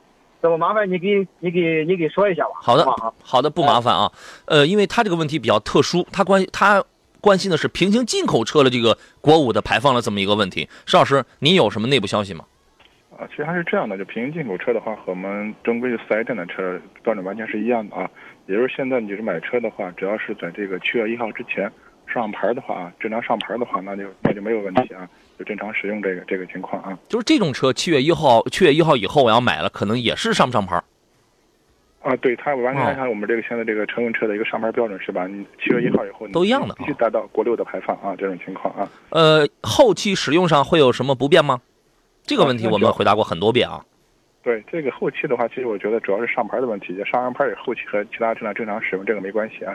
[0.43, 2.51] 这么麻烦你给你给你给说一下吧。
[2.61, 2.85] 好的
[3.23, 4.13] 好的，不麻烦啊。
[4.45, 6.85] 呃，因为他这个问题比较特殊，他关他
[7.23, 10.69] 关心的是平行进口车的这个国五的排放的这么一个问题。
[10.85, 12.45] 石老师，您有什么内部消息吗？
[13.19, 18.09] 啊，其实它是这样的，就平行进口车的话，和我们正规的四 S 店的车标准完全是一样的啊。
[18.47, 21.71] 也就是现在你就是买车的话，只要是在这个七月一号之前
[22.07, 26.99] 上牌的话啊，正常上牌的话，那就那就没有问题啊，就正常使用这个这个情况啊。
[27.09, 30.77] 就是这种车，七月一号，七月一号以后我要买了，可能也是上不上牌？
[32.03, 35.27] 啊，对，它完全哦按照我们这个现在这个乘用车的一个上牌标准是吧？
[35.27, 38.89] 你七月一号以后你都一样的必须达到国六的排放啊，这种情况啊。
[39.11, 41.61] 呃，后期使用上会有什么不便吗？
[42.27, 43.83] 这个问题我们回答过很多遍啊。
[44.43, 49.75] 对这个后期的话，其实我觉得主要是上牌的问题，上完牌以后，后期和其他车辆正常使用这个没关系啊。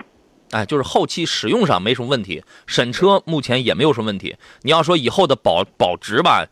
[0.52, 4.36] 哎，就是后期使用上没什么问题，审车目前也没有什么问题。
[4.62, 6.46] 你要说以后的保保值吧，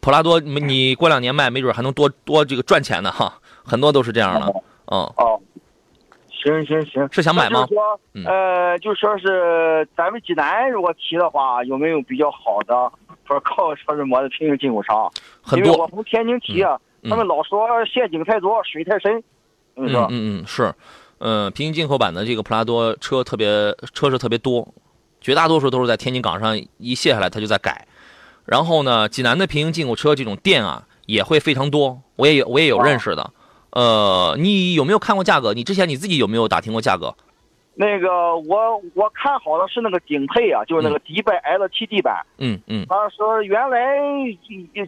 [0.00, 3.32] 普拉多你你过两年卖，没准还能多多这个赚钱呢哈，
[3.64, 4.46] 很多都是这样的。
[4.86, 5.40] 嗯，哦，
[6.30, 7.66] 行行行，是想买吗
[8.26, 12.92] 呃，就说是咱们济南如果提的话，有没有比较好的，
[13.26, 15.10] 说靠车是膜的平行进口商？
[15.42, 15.88] 很因为我多。
[15.88, 19.22] 从天津提啊，嗯他们老说陷阱太多，水太深。
[19.74, 20.74] 你嗯说，嗯嗯，是，
[21.18, 23.46] 呃，平行进口版的这个普拉多车特别
[23.94, 24.68] 车是特别多，
[25.20, 27.86] 绝大多数都是在天津港上一卸下来，它就在改。
[28.44, 33.32] 然后呢，济南的平行进口车这种店啊也会非常多，我也有我也有认识的。
[33.70, 35.54] 呃，你有没有看过价格？
[35.54, 37.14] 你之前你自己有没有打听过价格？
[37.74, 42.24] 那个我我看好的是那个顶配啊，就是那个迪拜 LTD 版。
[42.38, 43.96] 嗯嗯他说原来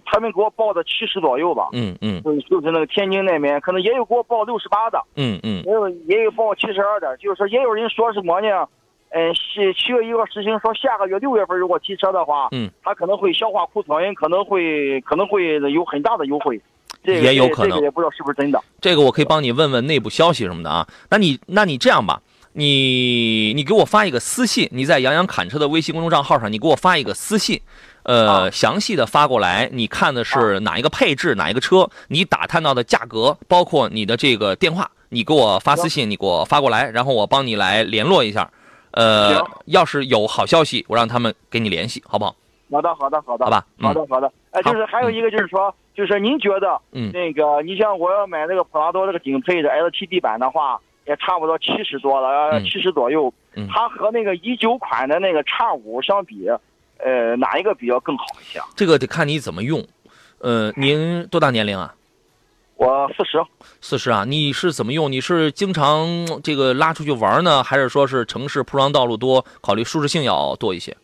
[0.05, 5.03] 他们给我报的七十左右吧，嗯嗯嗯，就是那个天津那边，可能也有给我报六十八的。
[5.17, 8.69] 嗯嗯也有也有报七十二的，就是说也有人说什么呢？
[9.17, 16.61] 嗯，七七月一号实行，说下个月六月份如果提车的话，嗯，他可能会消化库存，可能会可能会有很大的优惠，
[17.05, 18.61] 这个也有可能这个也不知道是不是真的。
[18.81, 20.87] 这个我可以帮你问问内部消息什么的啊。
[21.11, 22.21] 那你那你这样吧，
[22.57, 27.61] 你你给我发一个私信，你在杨洋侃车的微信公众账号上，你给我发一个私信，
[28.05, 38.49] 呃，啊详细的发过来，你看的是哪一个配置，哪一个车，你打探到的价格，包括你的这个电话，你给我发私信，你给我发过来，然后我帮你来联络一下。
[38.93, 42.37] 呃行，要是有好消息，我让他们给你联系，好不好？
[42.71, 44.33] 好的，好的，好的，好吧嗯好的，好的。
[44.53, 53.33] 哎，好就是还有一个就是说，就是您觉得，嗯那个你像我要买那个普拉多这个顶配的 LTD 版的话，也差不多七十多了，嗯七十左右。
[53.57, 56.49] 嗯它和那个一九款的那个叉五相比，
[56.99, 58.67] 呃，哪一个比较更好一些啊？
[58.75, 59.85] 这个得看你怎么用。
[60.39, 61.95] 呃，您多大年龄啊？
[62.77, 63.41] 我四十。
[63.81, 65.11] 四十啊，你是怎么用？
[65.11, 66.07] 你是经常
[66.43, 70.97] 这个拉出去玩呢，还是说是城市铺装道路多，考虑舒适性要多一些？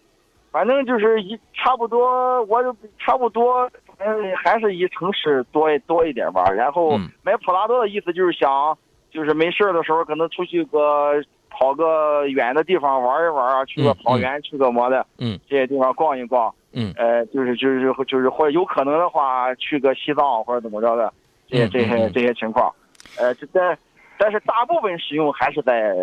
[0.51, 6.51] 反正就是一差不多，我就差不多，嗯，还是以城市多多一点吧。
[6.51, 8.77] 然后嗯买普拉多的意思就是想，
[9.11, 13.97] 就是没事儿的时候可能出去个跑个远的地方玩一玩啊，去个嗯。
[14.03, 21.13] 草原，去个么的，嗯，这些地方逛一逛，嗯，呃，就是就是就是或者有可能的话去个西藏或者怎么着的，
[21.49, 22.73] 这些嗯这些这些情况，
[23.17, 23.77] 呃，这在。
[24.23, 25.95] 但是大部分使用还是在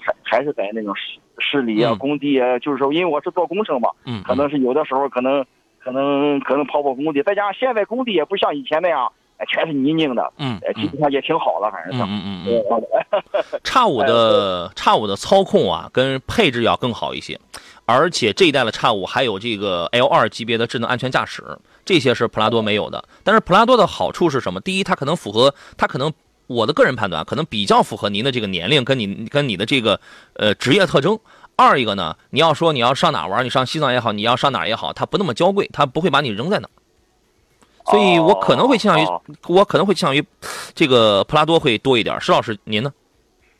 [0.00, 1.98] 还还是在那种市市里啊、嗯。
[1.98, 5.44] 工地啊，就是说，因为我是做工程嘛，嗯，可能是有的时候可能
[5.78, 9.12] 可能可能跑跑工地，再加上现在工地也不像以前那样，哎，
[9.46, 12.02] 全是泥泞的，嗯呃，基本上也挺好了，反正是。
[12.02, 12.62] 嗯嗯嗯
[13.64, 17.38] 叉 五的叉五的操控啊，跟配置要更好一些，
[17.86, 21.42] 而且这一代的叉五还有这个 L 二级别的智能安全驾驶，
[21.84, 23.02] 这些是普拉多没有的。
[23.24, 24.60] 但是普拉多的好处是什么？
[24.60, 26.12] 第一，它可能符合，它可能
[26.46, 30.00] 我的个人判断，可能比较符合您的这个年龄跟你跟你的这个
[30.34, 31.18] 呃职业特征。
[31.56, 36.70] 二一个呢，你要说你要上哪玩，你上西藏也好，你要上哪也好，它不那么娇贵，它不会把你扔在哪儿。
[37.86, 40.24] 所以我可能会倾向于，哦我可能会倾向于
[40.74, 42.20] 这个普拉多会多一点。
[42.20, 42.92] 石老师，您呢？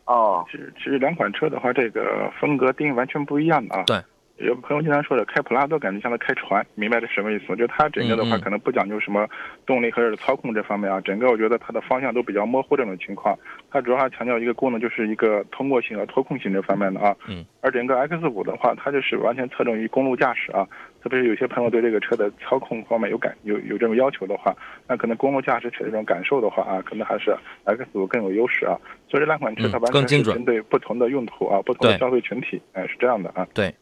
[0.05, 3.85] 哦，其实其实两款车的话，这个风格定义完全不一样的啊。
[3.87, 3.97] 对。
[4.41, 7.57] 有朋友经常说的开普拉多感觉像在开船，明白这什么意思吗？
[7.57, 9.29] 就它整个的话可能不讲究什么
[9.67, 13.39] 动力和操控这方面啊，整个我觉得它的方向都比较模糊这种情况。
[13.71, 17.15] 它主要还强调一个功能，就是一个通过性和脱控性这方面的啊。
[17.29, 17.45] 嗯。
[17.61, 20.67] 而整个 X 五的话，它就是完全侧重于公路驾驶啊，
[21.03, 24.55] 特别是有些朋友对这个车的操控方面有感有有这种要求的话，
[24.87, 28.77] 那可能公路驾驶车这种感受的话啊，可能还是 X 五更有优势啊。
[29.09, 33.47] 所以这两款车它嗯完全是针对不同的用途啊，不同的消费群体，哎，是这样的啊。
[33.55, 33.75] 对。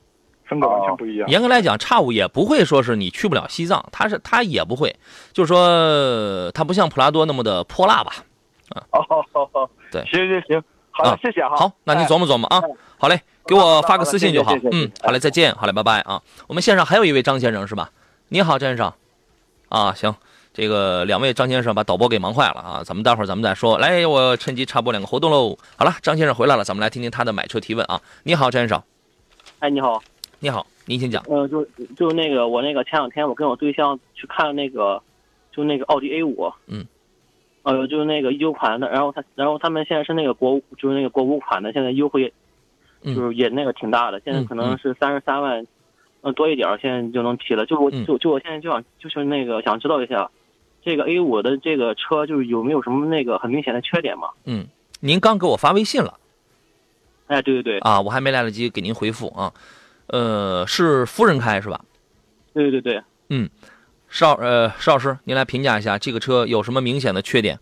[0.46, 1.28] 风格完全不一样。
[1.28, 4.96] 严格来讲，叉五也不会说是你去不了西藏，它是它也不会，
[5.30, 8.12] 就是说它不像普拉多那么的泼辣吧。
[8.92, 11.54] 哦，好好，对行行行，好谢谢哈。
[11.54, 12.70] 好，那你哎琢磨琢磨啊哎。
[12.96, 16.20] 好嘞，给我发个私信就好嗯，好嘞，再见，好嘞，拜拜啊。
[16.46, 17.90] 我们线上还有一位张先生是吧？
[18.28, 18.92] 你好，张先生。
[19.70, 20.14] 啊，行，
[20.52, 23.78] 这个两位张先生把导播给忙坏了啊，咱们待会儿咱们再说。
[23.78, 25.56] 来，我趁机插播两个活动喽。
[25.76, 27.98] 好了，张先生回来了，咱们来听听他的买车提问啊。
[28.22, 28.82] 你好，张先生。
[29.60, 30.02] 哎，你好，
[30.40, 31.24] 你好，您请讲。
[31.26, 35.02] 呃，就就那个我那个前两天我跟我对象去看那个，
[35.50, 36.86] 就那个奥迪 A 五，嗯，
[37.62, 42.32] 呃，就是那个一九款的，然后他然后他们现在是那个国五，就是那个国五款的，现在优惠，嗯
[43.02, 45.64] 就是也那个挺大的，现在可能是三十三万，
[46.20, 47.64] 呃多一点儿，现在就能提了。
[47.66, 50.30] 就我嗯就就我现在就想就是那个想知道一下，
[50.82, 54.28] 这个 A 五的这个车就是有没有什么那个很明显的缺点嘛？
[54.44, 54.66] 嗯，
[55.00, 56.18] 您刚给我发微信了
[57.28, 59.52] 哎，对对对啊，我还没来得及给您回复啊。
[60.08, 61.80] 呃，是夫人开是吧？
[62.54, 63.48] 对对对，嗯
[64.08, 67.58] 邵呃邵老师，您来评价一下这个车有什么明显的缺点？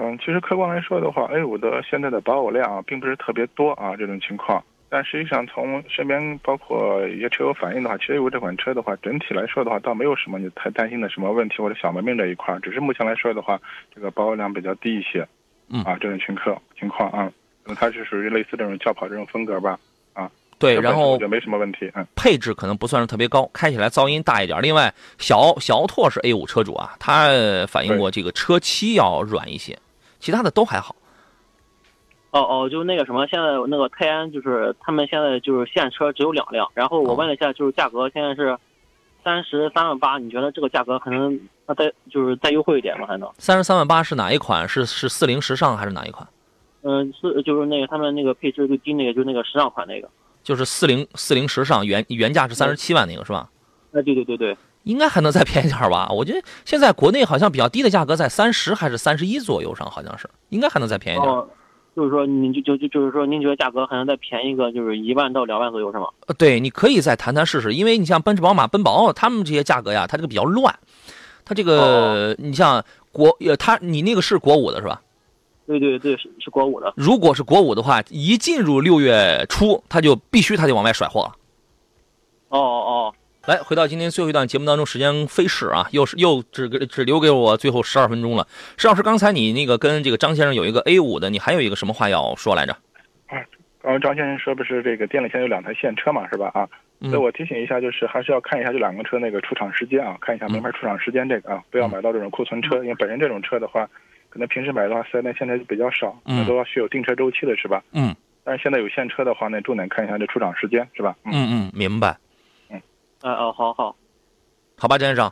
[0.00, 4.62] 嗯，其实客观来说的话，A 五的现在的保有量啊，并不是特别多啊，这种情况。
[4.88, 13.60] 但实际上，从身边包括一些车友反映的话，其实 A 五这款车的话，整体来说的话，倒没有什么你太担心的什么问题或者小毛病这一块，只是目前来说的话，
[13.94, 15.26] 这个保有量比较低一些。
[15.68, 17.30] 嗯啊，这种情况情况啊，
[17.62, 19.78] 可能它是属于类似这种轿跑这种风格吧。
[20.14, 21.90] 啊对，然后身我觉得没什么问题。
[21.94, 24.60] 嗯，配置可能不算是特别高，开起来噪音大一点。
[24.62, 27.28] 另外，小小拓是 A 五车主啊，他
[27.68, 29.78] 反映过这个车漆要软一些，
[30.18, 30.94] 其他的都还好。
[32.30, 38.56] 哦哦，就那个什么，现在那个泰安就是他们现在就是现车只有两辆，然后我问了一下，就是价格现在是
[39.24, 43.06] 三十三万八，你觉得这个价格可能那再就是再优惠一点吗？
[43.06, 43.28] 还能？
[43.38, 44.68] 三十三万八是哪一款？
[44.68, 46.28] 是是四零时尚还是哪一款？
[46.82, 50.08] 嗯，是就是那个他们那个配置最低那个，就是那个时尚款那个。
[50.42, 53.50] 就是四零四零时尚原原价是三十七万那个是吧？
[53.92, 54.56] 哎，对对对对，
[54.88, 56.08] 应该还能再便宜点儿吧？
[56.10, 61.44] 我觉得现在国内好像比较低的价格在三十还是三十一左右上，好像是，应该还能再便宜点
[61.94, 66.06] 就是说您就就就就是说您觉得价格还能再便宜个就是一万到两万左右是吗？
[66.26, 70.78] 呃，对，你可以再谈谈试试，因为你像奔驰、宝马、奔宝，他们这些价格呀，它这个比较乱，
[71.44, 75.02] 它这个、你像国呃，它你那个是国五的是吧？
[75.66, 76.94] 对对对，是是国五的。
[76.96, 81.32] 如果是国五的话，一进入六月初，它就必须它就往外甩货了。
[82.50, 83.14] 哦哦哦，
[83.48, 88.46] 来，回到今天最后一段节目当中，时间飞逝啊，又是又只给只留给我最后十二分钟了。
[88.76, 92.76] 石老师，刚才你那个跟这个张先生有一个 A 五的，你还有一个什么话要说来着？
[93.80, 96.50] 刚刚张先生说不是这个店里现在有两台现车嘛，是吧？
[96.52, 96.68] 啊，
[97.00, 103.88] 嗯所以我提醒一下，就是还是要看一下这两个车那个出厂时间啊，看一下名牌出厂时间这个啊，不要买到这种库存车，因为本身这种车的话，
[104.28, 107.82] 可能平时买的话四 S 店现在比较少，嗯那都要是有订车周期的是吧？
[107.92, 111.16] 嗯但是现在有现车的话呢，重点看一下这出厂时间是吧？
[111.24, 112.14] 嗯，嗯嗯，明白。
[113.22, 113.96] 哎哦，好好，
[114.76, 115.26] 好吧，张先生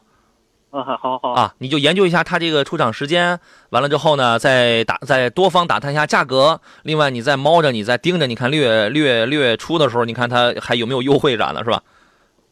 [0.71, 3.39] 啊好好好，啊，你就研究一下它这个出厂时间，
[3.71, 6.61] 完了之后呢，再打再多方打探一下价格。
[6.83, 11.81] 另外，你再猫着，你再盯着，你看六月六月六月初的时候，你看它还有没有优惠啥的，是吧？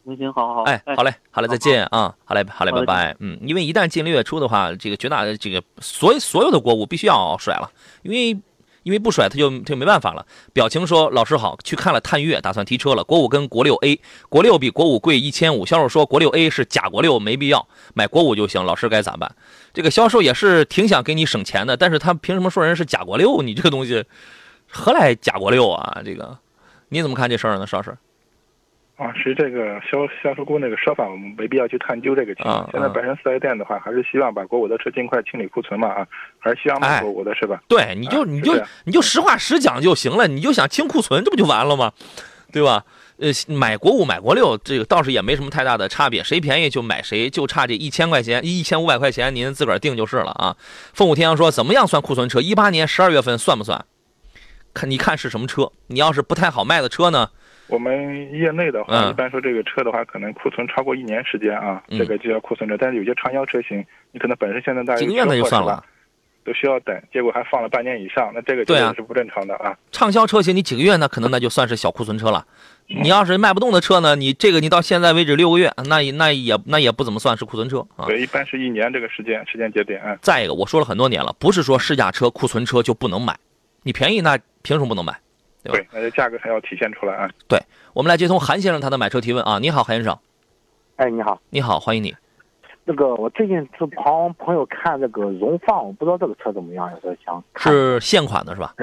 [0.05, 3.15] 行行，好好好，哎，好嘞，好嘞，再见啊，好嘞，好嘞，拜拜。
[3.19, 7.69] 嗯，因为一旦进六月初的话，这个绝大这个所有所有的国五必须要甩了，
[8.03, 8.39] 因为
[8.85, 10.23] 因为不甩他就他就没办法了。
[10.53, 13.03] 表情说：“老师好，去看了探岳，打算提车了。
[13.03, 15.65] 国五跟国六 A，国六比国五贵一千五。
[15.65, 18.63] 销售说国六 A 是假国六，没必要买国五就行。
[18.63, 19.35] 老师该咋办？
[19.73, 23.41] 这个销售也是挺想给你省钱的，但是他凭什么说人是假国六？
[23.41, 24.05] 你这个东西
[24.69, 26.03] 何来假国六啊？
[26.05, 26.37] 这个
[26.89, 27.97] 你怎么看这事儿呢，邵老师？
[28.97, 32.69] 啊，其实这个销销售部那个说法，我们没必要去探究这个情况。
[32.71, 36.07] 现在本身四 S 店的话，还是希望把国五的车尽快清理库存嘛啊，
[36.39, 37.61] 还是希望哎买国五的是吧？
[37.67, 38.55] 对，你就你就
[38.85, 41.91] 你就实话实讲就行了，你就想清库存，这不就完了吗？
[42.53, 42.85] 对吧？
[43.17, 50.55] 呃，买国五买国六，这个倒是也没什么太大的差别，谁便宜就买谁，就差这一千块钱，一千五百块钱，您自个儿定就是了啊。
[50.93, 52.39] 凤舞天阳说，怎么样算库存车？
[52.39, 53.85] 一八年十二月份算不算？
[54.73, 57.29] 看你看是什么车，你要是不太好卖的车呢，
[57.67, 62.77] 我们业内的话，嗯一般说这个车的话，可能库存超过一年时间啊，嗯这个就叫库存车。
[62.77, 65.83] 但是有些畅销车型，你可能本身现在大概几个月那就算了。
[66.45, 69.75] 都需要等，结果还放了半年以上，那这个对啊绝对是不正常的啊。
[69.91, 72.45] 畅销车型你几个月那，可能那就算是小库存车了。
[72.85, 78.05] 你要是卖不动的车呢，你这个你到现在为止六个月，那也那也那也不怎么算是库存车啊。
[78.05, 79.99] 对，一般是一年这个时间时间节点。
[80.03, 83.35] 啊再一个，我说了很多年了，不是说试驾车、库存车就不能买，
[83.81, 85.15] 你便宜那凭什么不能买？
[85.65, 87.29] 对吧对，那这价格还要体现出来啊。
[87.47, 87.59] 对
[87.93, 90.17] 我们来接通韩先生他的买车提问啊，你好，韩先生，
[90.97, 92.15] 哎，你好，你好，欢迎你。
[92.83, 97.43] 那个我最近是帮朋友看这个荣放，我不知道这个车怎么样，有时候想。
[97.55, 98.75] 是现款的是吧？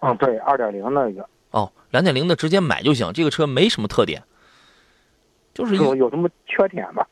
[0.00, 4.22] 嗯，对，二点零那个，哦，两点零的直接买就行，这个车没什么特点，
[5.52, 7.06] 就是有有什么缺点吧？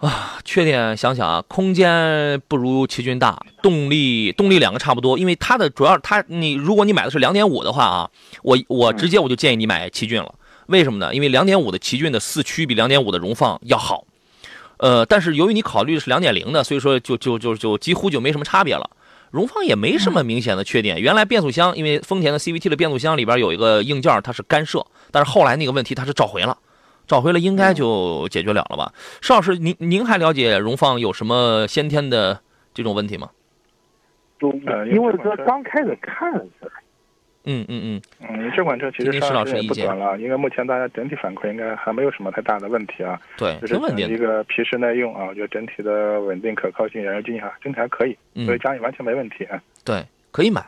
[0.00, 8.10] 啊，缺点想想啊，空间不如奇骏大，动力动力两个差不多，因为它的主要它你如果你买的是两点五的话啊，
[8.42, 10.34] 我我直接我就建议你买奇骏了，
[10.68, 11.14] 为什么呢？
[11.14, 14.04] 因为两点五的奇骏的四驱比两点五的荣放要好，
[14.78, 18.88] 呃，但是由于你考虑的是两点零的，所以说就就就就几乎就没什么差别了。
[19.30, 26.56] 荣放也没什么明显的缺点，原来变速箱因为丰田的 CVT 的变速箱里边有一个硬件它是干涉，但是后来那个问题它是召回了。
[27.10, 28.92] 找回了应该就解决了了吧？
[29.20, 32.40] 邵老师，您您还了解荣放有什么先天的
[32.72, 33.30] 这种问题吗？
[34.38, 36.70] 就呃因为这刚开始看是，
[37.46, 43.20] 嗯嗯嗯，嗯，这款车其实听听石老上市也师意见不短了，应该目前大家整体反馈应该还没有什么太大的问题啊。
[43.36, 44.16] 对，就是挺稳定一。
[44.16, 49.60] 个皮实耐用啊，我觉得整体的稳定可靠性、燃油经济还整体还可以，嗯所以家里完全没问题啊。
[49.84, 50.64] 对，可以买。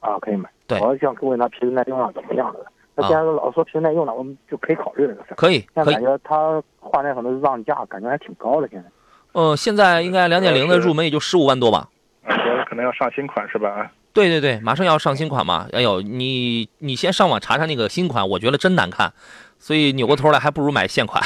[0.00, 0.50] 啊，可以买。
[0.66, 2.66] 对我想问他皮实耐用啊怎么样的？
[2.96, 5.34] 那既然老说皮实耐用了，我们就可以考虑这个事儿。
[5.36, 6.02] 可以可以现在感。
[6.02, 8.66] 觉他换代可能让价，感觉还挺高的。
[8.68, 8.88] 现在
[9.32, 11.88] 呃，现在应该两点零的入门也就十五万多吧？
[12.26, 13.68] 觉得可能要上新款是吧？
[13.68, 15.68] 啊，对对对，马上要上新款嘛。
[15.72, 19.12] 哎呦，你你先上网查查那个新款，我觉得真难看，
[19.58, 21.22] 所以扭过头来还不如买现款，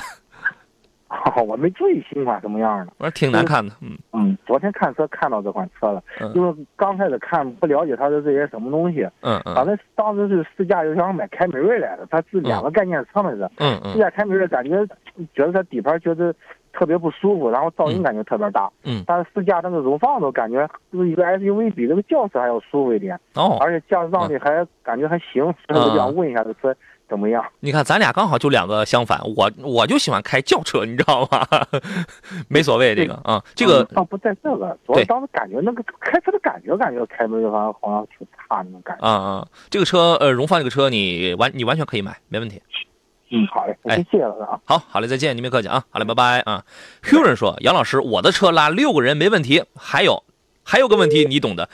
[1.46, 2.92] 我没注意新款什么样的。
[2.98, 3.74] 我说挺难看的。
[3.80, 13.38] 嗯嗯，昨天看车看到这款车了，嗯因为刚开始看不了解它的这些什么东西，嗯嗯反正当时是试驾就想买凯美瑞来的，它是两个概念车嘛是。
[13.56, 14.86] 嗯嗯试驾凯美瑞感觉
[15.34, 16.32] 觉得它底盘觉得
[16.72, 18.70] 特别不舒服，然后噪音感觉特别大。
[18.84, 26.74] 嗯但是试驾那个荣放都感觉就是一个 SUV 比这个轿车还要舒服一点，哦，而且驾驶上去还感觉还行，所以我就想问一下这车
[27.10, 27.44] 怎么样？
[27.58, 31.46] 你看咱俩刚好就两个相反，我我就喜欢开轿车，你知道吗？
[32.48, 39.04] 没所谓这个啊，这个啊不在这个，主对要当时感觉那个开车的感觉，感觉凯美瑞好像好像挺差那种感觉。
[39.04, 42.62] 啊啊，这个车呃，荣放这个车你完你完全可以买，没问题。
[43.32, 44.58] 嗯，好嘞，我哎谢谢了啊。
[44.64, 46.64] 好，好嘞，再见，您别客气啊，好嘞，拜拜啊。
[47.02, 50.24] Q 人说，杨老师，我的车拉六个人没问题，还有
[50.64, 51.68] 还有个问题，你懂的，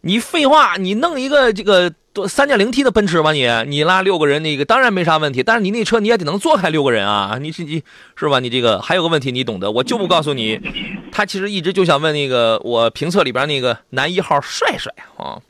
[0.00, 1.92] 你废话，你弄一个这个
[2.28, 7.82] 三点零 T 的奔驰吧，你你拉六个人那个当然没啥问题，但是你那车你也得能坐开六个人啊，你是你
[8.14, 8.38] 是吧？
[8.38, 10.60] 你这个还有个问题你懂的，我就不告诉你，
[11.10, 15.42] 他其实一直就想问那个我评测里边那个男一号帅帅啊。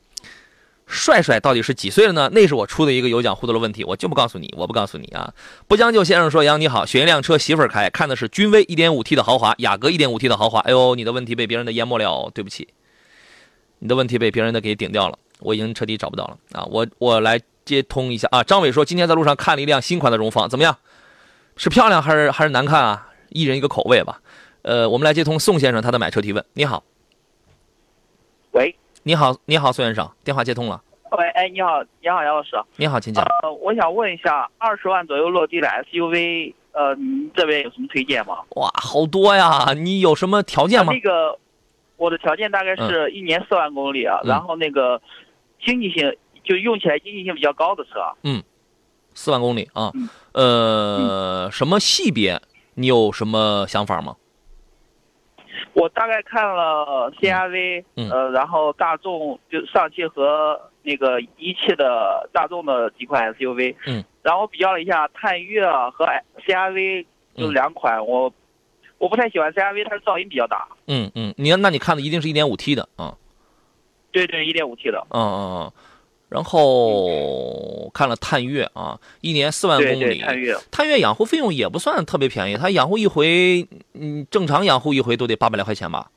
[0.89, 2.31] 帅帅到底是几岁了呢？
[2.33, 5.35] 那是我出的一个有奖互动的问题，我就不告诉你，我不告诉你啊！
[5.67, 10.61] 不将就先生说：“杨你好，选一辆车，媳妇儿开，看的是君威 1.5T 的豪华，雅阁 1.5T 的豪华。
[10.61, 12.69] 哎呦，你的问题被别人的淹没了，对不起，
[13.81, 16.65] 你的问题被别人的给顶掉了，我已经彻底找不到了啊！
[16.71, 18.43] 我我来接通一下啊！
[18.43, 20.77] 张伟说，今天在路上看了一辆新款的荣放，怎么样？
[21.57, 23.09] 是漂亮还是还是难看啊？
[23.31, 24.21] 一人一个口味吧。
[24.63, 26.45] 呃，我们来接通宋先生他的买车提问。
[26.55, 26.83] 你好，
[28.53, 28.75] 喂，
[29.05, 30.83] 你好，你好，宋先生，电话接通了。
[31.13, 32.51] 喂，哎，你好，你好，杨老师。
[32.77, 33.25] 你好，请讲。
[33.43, 38.39] 呃，我想问一下，二十万左右落地的 SUV，呃，您这边有什么推荐吗？
[38.57, 39.73] 哇，好多呀！
[39.73, 40.93] 你有什么条件吗？
[40.93, 41.39] 那个，
[41.97, 45.01] 我的条件大概是一年四万公里啊，嗯然后那个
[45.65, 47.91] 经济性就用起来经济性比较高的车。
[48.23, 48.43] 嗯
[49.15, 49.91] 四万公里啊。
[49.95, 52.41] 嗯，呃，什么系别？
[52.75, 54.17] 你有什么想法吗？
[55.73, 58.11] 我大概看了 CRV，、嗯。
[58.11, 66.07] 呃，然后大众就上汽和那个一汽的大众的几款 SUV，嗯，然后我比较了一下探岳啊和
[66.47, 68.33] CRV 就是两款，我
[68.99, 70.69] 我不太喜欢 CRV，它的噪音比较大。
[70.87, 73.15] 嗯嗯，你那你看的一定是一点五 T 的啊，
[74.17, 75.07] 对对，一点五 T 的。
[75.11, 75.73] 嗯嗯嗯，
[76.31, 80.57] 然后看了探岳啊，一年四万公对对，里，探岳。
[80.71, 86.11] 探岳养护费用也不算特别便宜，它养护一回，嗯，正常养护一回都得八百来块钱吧？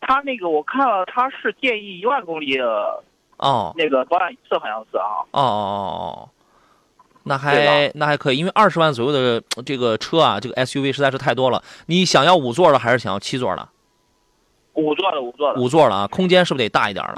[0.00, 3.02] 他那个我看了，他是建议一万公里的
[3.36, 5.04] 哦那个保养一次，好像是啊。
[5.32, 6.28] 哦哦哦，
[7.24, 11.62] 那还那还可以，因为二十万左右的这个车啊，这个 SUV 实在是太多了。
[11.86, 13.68] 你想要五座的还是想要七座的？
[14.74, 15.60] 五座的，五座的。
[15.60, 17.14] 五座的啊，空间是不是得大一点了？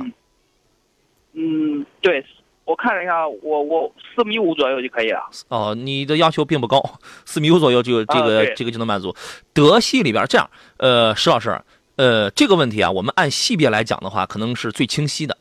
[1.32, 2.24] 嗯，对，
[2.64, 5.28] 我看了一下，我我四米五左右就可以了。
[5.48, 6.82] 哦，你的要求并不高，
[7.24, 9.14] 四米五左右就这个、啊这个就能满足。
[9.52, 11.60] 德系里边这样，呃，石老师，
[11.96, 15.36] 呃，这个问题啊，我们按系别来讲的话，可能是最清晰的。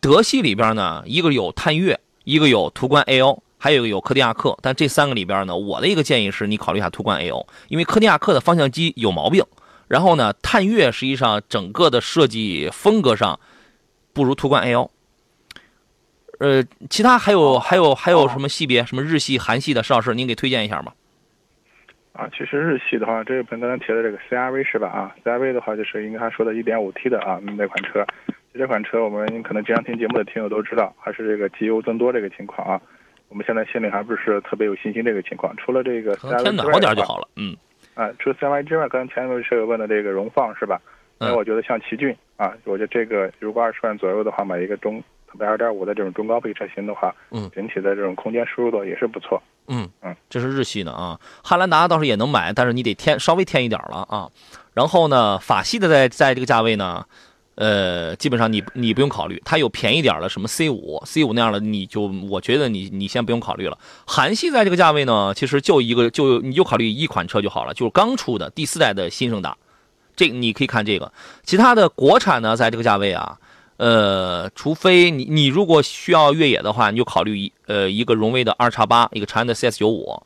[0.00, 4.54] 德系里边呢，一个有探岳，一个有途观 L，还有一个有科迪亚克。
[4.60, 9.42] 但这三个里边呢，我的一个建议是你考虑一下途观 L，因为科迪亚克的方向机有毛病，
[9.88, 13.38] 然后呢，探岳实际上整个的设计风格上
[14.12, 14.90] 不如途观 L。
[16.40, 18.84] 呃，其他还有还有还有什么系别？
[18.84, 20.92] 什么日系、韩系的，邵老师您给推荐一下吗。
[22.12, 24.88] 啊，其实日系的话，这个刚才提的这个 CRV 是吧？
[24.88, 28.04] 啊，CRV 的话就是应该他说的 1.5T 的啊那款车。
[28.52, 32.80] 这款车我们可能经常听节目的听友都知道，还是这个机油增多这个情况啊。
[33.28, 35.56] 我们现在心里还不是特别有信心这个情况。
[35.56, 37.28] 除了这个 CRV 天暖和点就好了。
[37.36, 37.56] 嗯。
[37.94, 40.80] 啊，除了 CRV 之外，刚才前一位车友问的这个荣放是吧？
[41.18, 41.34] 那。
[41.34, 45.02] 我觉得像奇骏啊，我觉得这个如果二十万左右的话，买一个中。
[45.36, 49.42] 百二点五的这种中高配车型的话，嗯，整体的这种空间输入度也是不错。
[49.66, 54.30] 嗯嗯，这是日系的啊，汉兰达倒是也能买，但是你得添稍微添一点了啊。
[54.74, 57.04] 然后呢，法系的在在这个价位呢，
[57.56, 63.78] 呃，基本上你你不用考虑，它有便宜点的什么 C 五 C 五那样的，你就我觉得你你先不用考虑了。
[64.06, 69.56] 韩系在这个价位呢，其实就一个就你就考虑一款车就好了，就是刚出的第四代的新胜达，
[70.16, 71.12] 这你可以看这个。
[71.44, 73.38] 其他的国产呢，在这个价位啊。
[73.76, 80.22] 呃，除非你你如果需要越野的话，你就考虑一呃一个荣威的二叉八，一个长安的 CS 九五。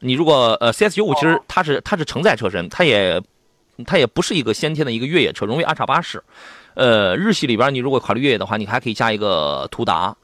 [0.00, 3.22] 你如果呃 CS 九五其实它是它是承载车身，它也
[3.86, 5.46] 它也不是一个先天的一个越野车。
[5.46, 6.20] 荣威二叉八是，
[6.78, 10.16] 呃日系里边你如果考虑越野的话，你还可以加一个途达。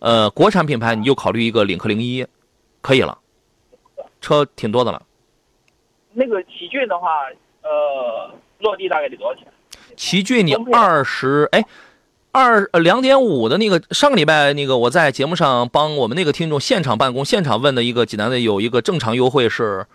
[0.00, 2.26] 呃，国产品牌你就考虑一个领克零一，
[2.80, 3.16] 可以了，
[4.20, 5.00] 车挺多的了。
[6.12, 7.08] 那个奇骏的话，
[7.62, 9.46] 呃，落地大概得多少钱？
[9.94, 11.64] 奇骏，你二十哎，
[12.32, 19.86] 二呃两点五的那个，上个礼拜那个我在节目上帮我们那个听众现场办公，现场问的一个济南的有一个正常优惠是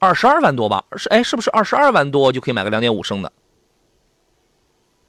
[0.00, 0.82] 二十二万多吧？
[0.96, 3.30] 是哎，是不是二十二万多就可以买个两点五升的？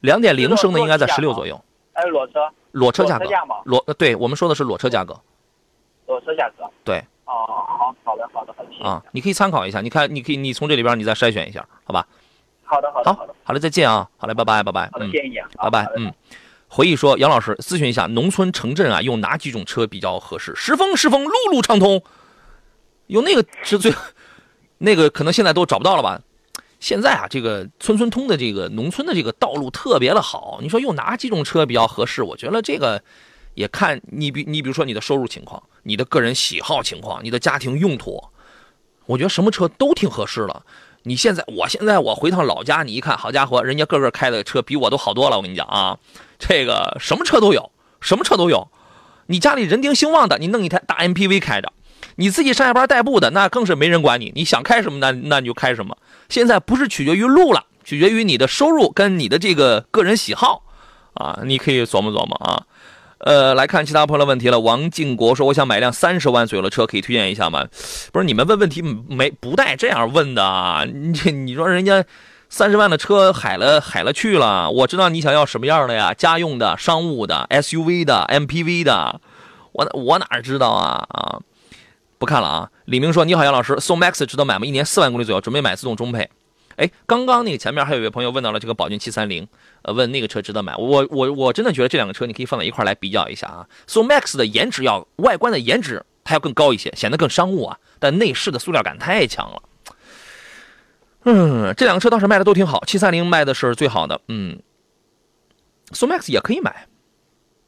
[0.02, 1.60] 两点零升的应该在十六左右。
[1.94, 2.34] 哎，裸车。
[2.70, 3.24] 裸车价格。
[3.64, 5.18] 裸对，我们说的是裸车价格。
[6.06, 6.64] 裸车价格。
[6.84, 7.02] 对。
[7.24, 8.88] 哦，好好的好的好的。
[8.88, 12.06] 啊，你可以参考一下，你看，你可以你从这里边你再筛选一下，好吧？
[12.64, 14.08] 好的，好的，好的，好嘞，再见啊！
[14.16, 14.88] 好嘞，拜拜，拜拜。
[14.92, 15.92] 好的，谢谢你啊，拜拜。
[15.96, 16.12] 嗯，
[16.68, 20.54] 回忆说，杨老师咨询一下，农村城镇啊，用哪几种车比较合适？
[20.56, 22.02] 时风，时风，路路畅通，
[23.08, 23.92] 用那个是最，
[24.78, 26.20] 那个可能现在都找不到了吧？
[26.82, 32.24] 现在啊，这个村村通的这个农村的这个道路特别的好，你说用哪几种车比较合适？
[32.24, 33.00] 我觉得这个
[33.54, 38.20] 也看你比你比如说你的收入情况、你的个人喜好情况、你的家庭用途，
[39.06, 40.62] 我觉得什么车都挺合适的。
[41.04, 45.36] 你现在，我现在我回趟老家，你一看，好家伙，人家个个开的车比我都好多了。
[45.36, 45.96] 我跟你讲啊，
[46.36, 47.70] 这个什么车都有，
[48.00, 48.66] 什么车都有。
[49.26, 51.68] 你家里人丁兴旺的，你弄一台大 MPV 开着；
[52.16, 55.96] 你自己上下班代步的，那更是没人管你，你想开什么那那你就开什么。
[56.28, 60.62] 现在不是取决于路了，取决于你的收入跟你的这个个人喜好
[61.14, 62.62] 啊，你可以琢磨琢磨啊。
[63.18, 64.58] 呃，来看其他朋友的问题了。
[64.58, 67.64] 王靖国说：“我想买辆三十万左右的车，可以推荐一下吗？”
[68.12, 70.88] 不是你们问问题没不带这样问的。
[70.92, 72.04] 你你说人家
[72.48, 76.12] 三十万的车海了海了去了，我知道你想要什么样的呀？
[76.12, 79.20] 家用的、商务的、SUV 的、MPV 的，
[79.70, 81.38] 我我哪知道啊啊！
[82.22, 82.70] 不看了啊。
[82.84, 84.64] 李明说：“你好，杨老师，宋 MAX 值得买吗？
[84.64, 86.30] 一年四万公里左右，准备买自动中配。”
[86.76, 89.48] 哎，刚刚那个前面还有一位朋友问到了这个宝骏七三零，
[89.82, 90.76] 呃，问那个车值得买。
[90.76, 93.66] 我我我真的觉得这两个车你可以放在一块来比较一下啊。
[93.88, 99.62] 宋 MAX 的颜值要外观的颜值它要更高一些，显得更商务啊，但内饰的塑料感太强了。
[101.24, 104.20] 嗯，这两个车倒是卖的都挺好，七三零卖的是最好的。
[104.28, 104.60] 嗯，
[105.90, 106.86] 宋 MAX 也可以买，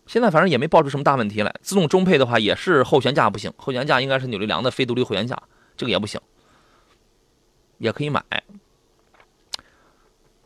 [0.06, 1.54] 现在反正也没爆出什么大问题来。
[1.62, 5.42] 自动中配的话也是后悬架不行，后悬架应该是扭力梁的非独立后悬架，
[5.76, 6.20] 这个也不行，
[7.78, 8.22] 也可以买。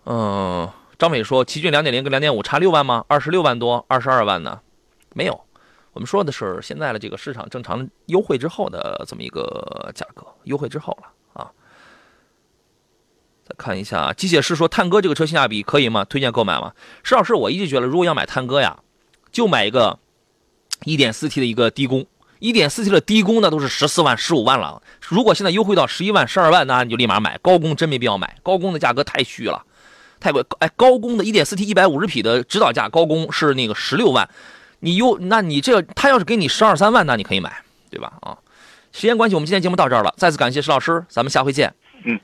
[0.05, 3.05] 嗯，张伟说，奇骏两点零跟两点五差六万吗？
[3.09, 4.61] 二十六万多，二十二万呢？
[5.13, 5.39] 没有，
[5.93, 11.51] 我们说的是现在的这个市场正常优惠之后的这么一个价格，优惠之后了啊。
[13.45, 16.05] 再看一下，机械师说，探戈这个车性价比可以吗？
[16.05, 16.73] 推荐购买吗？
[17.03, 18.79] 石老师，我一直觉得，如果要买探戈呀，
[19.33, 19.99] 就买一个
[20.85, 22.07] 一点四 T 的一个低功，
[22.39, 24.83] 一点四 T 的低功那都是十四万、十五万了。
[25.01, 27.39] 如果现在优惠到十一万、十二万，那你就立马买。
[27.39, 29.65] 高功真没必要买，高功的价格太虚了。
[30.21, 34.29] 太贵，哎，高功的 1.4T 一百五十匹的指导价，高功是那个十六万，
[34.81, 38.15] 你又，那你这他要是给你十二三万，那你可以买，对吧？
[38.23, 38.37] 啊，
[38.91, 41.73] 时间关系，我们今天节目到这儿了，再次感谢石老师，咱们下回见。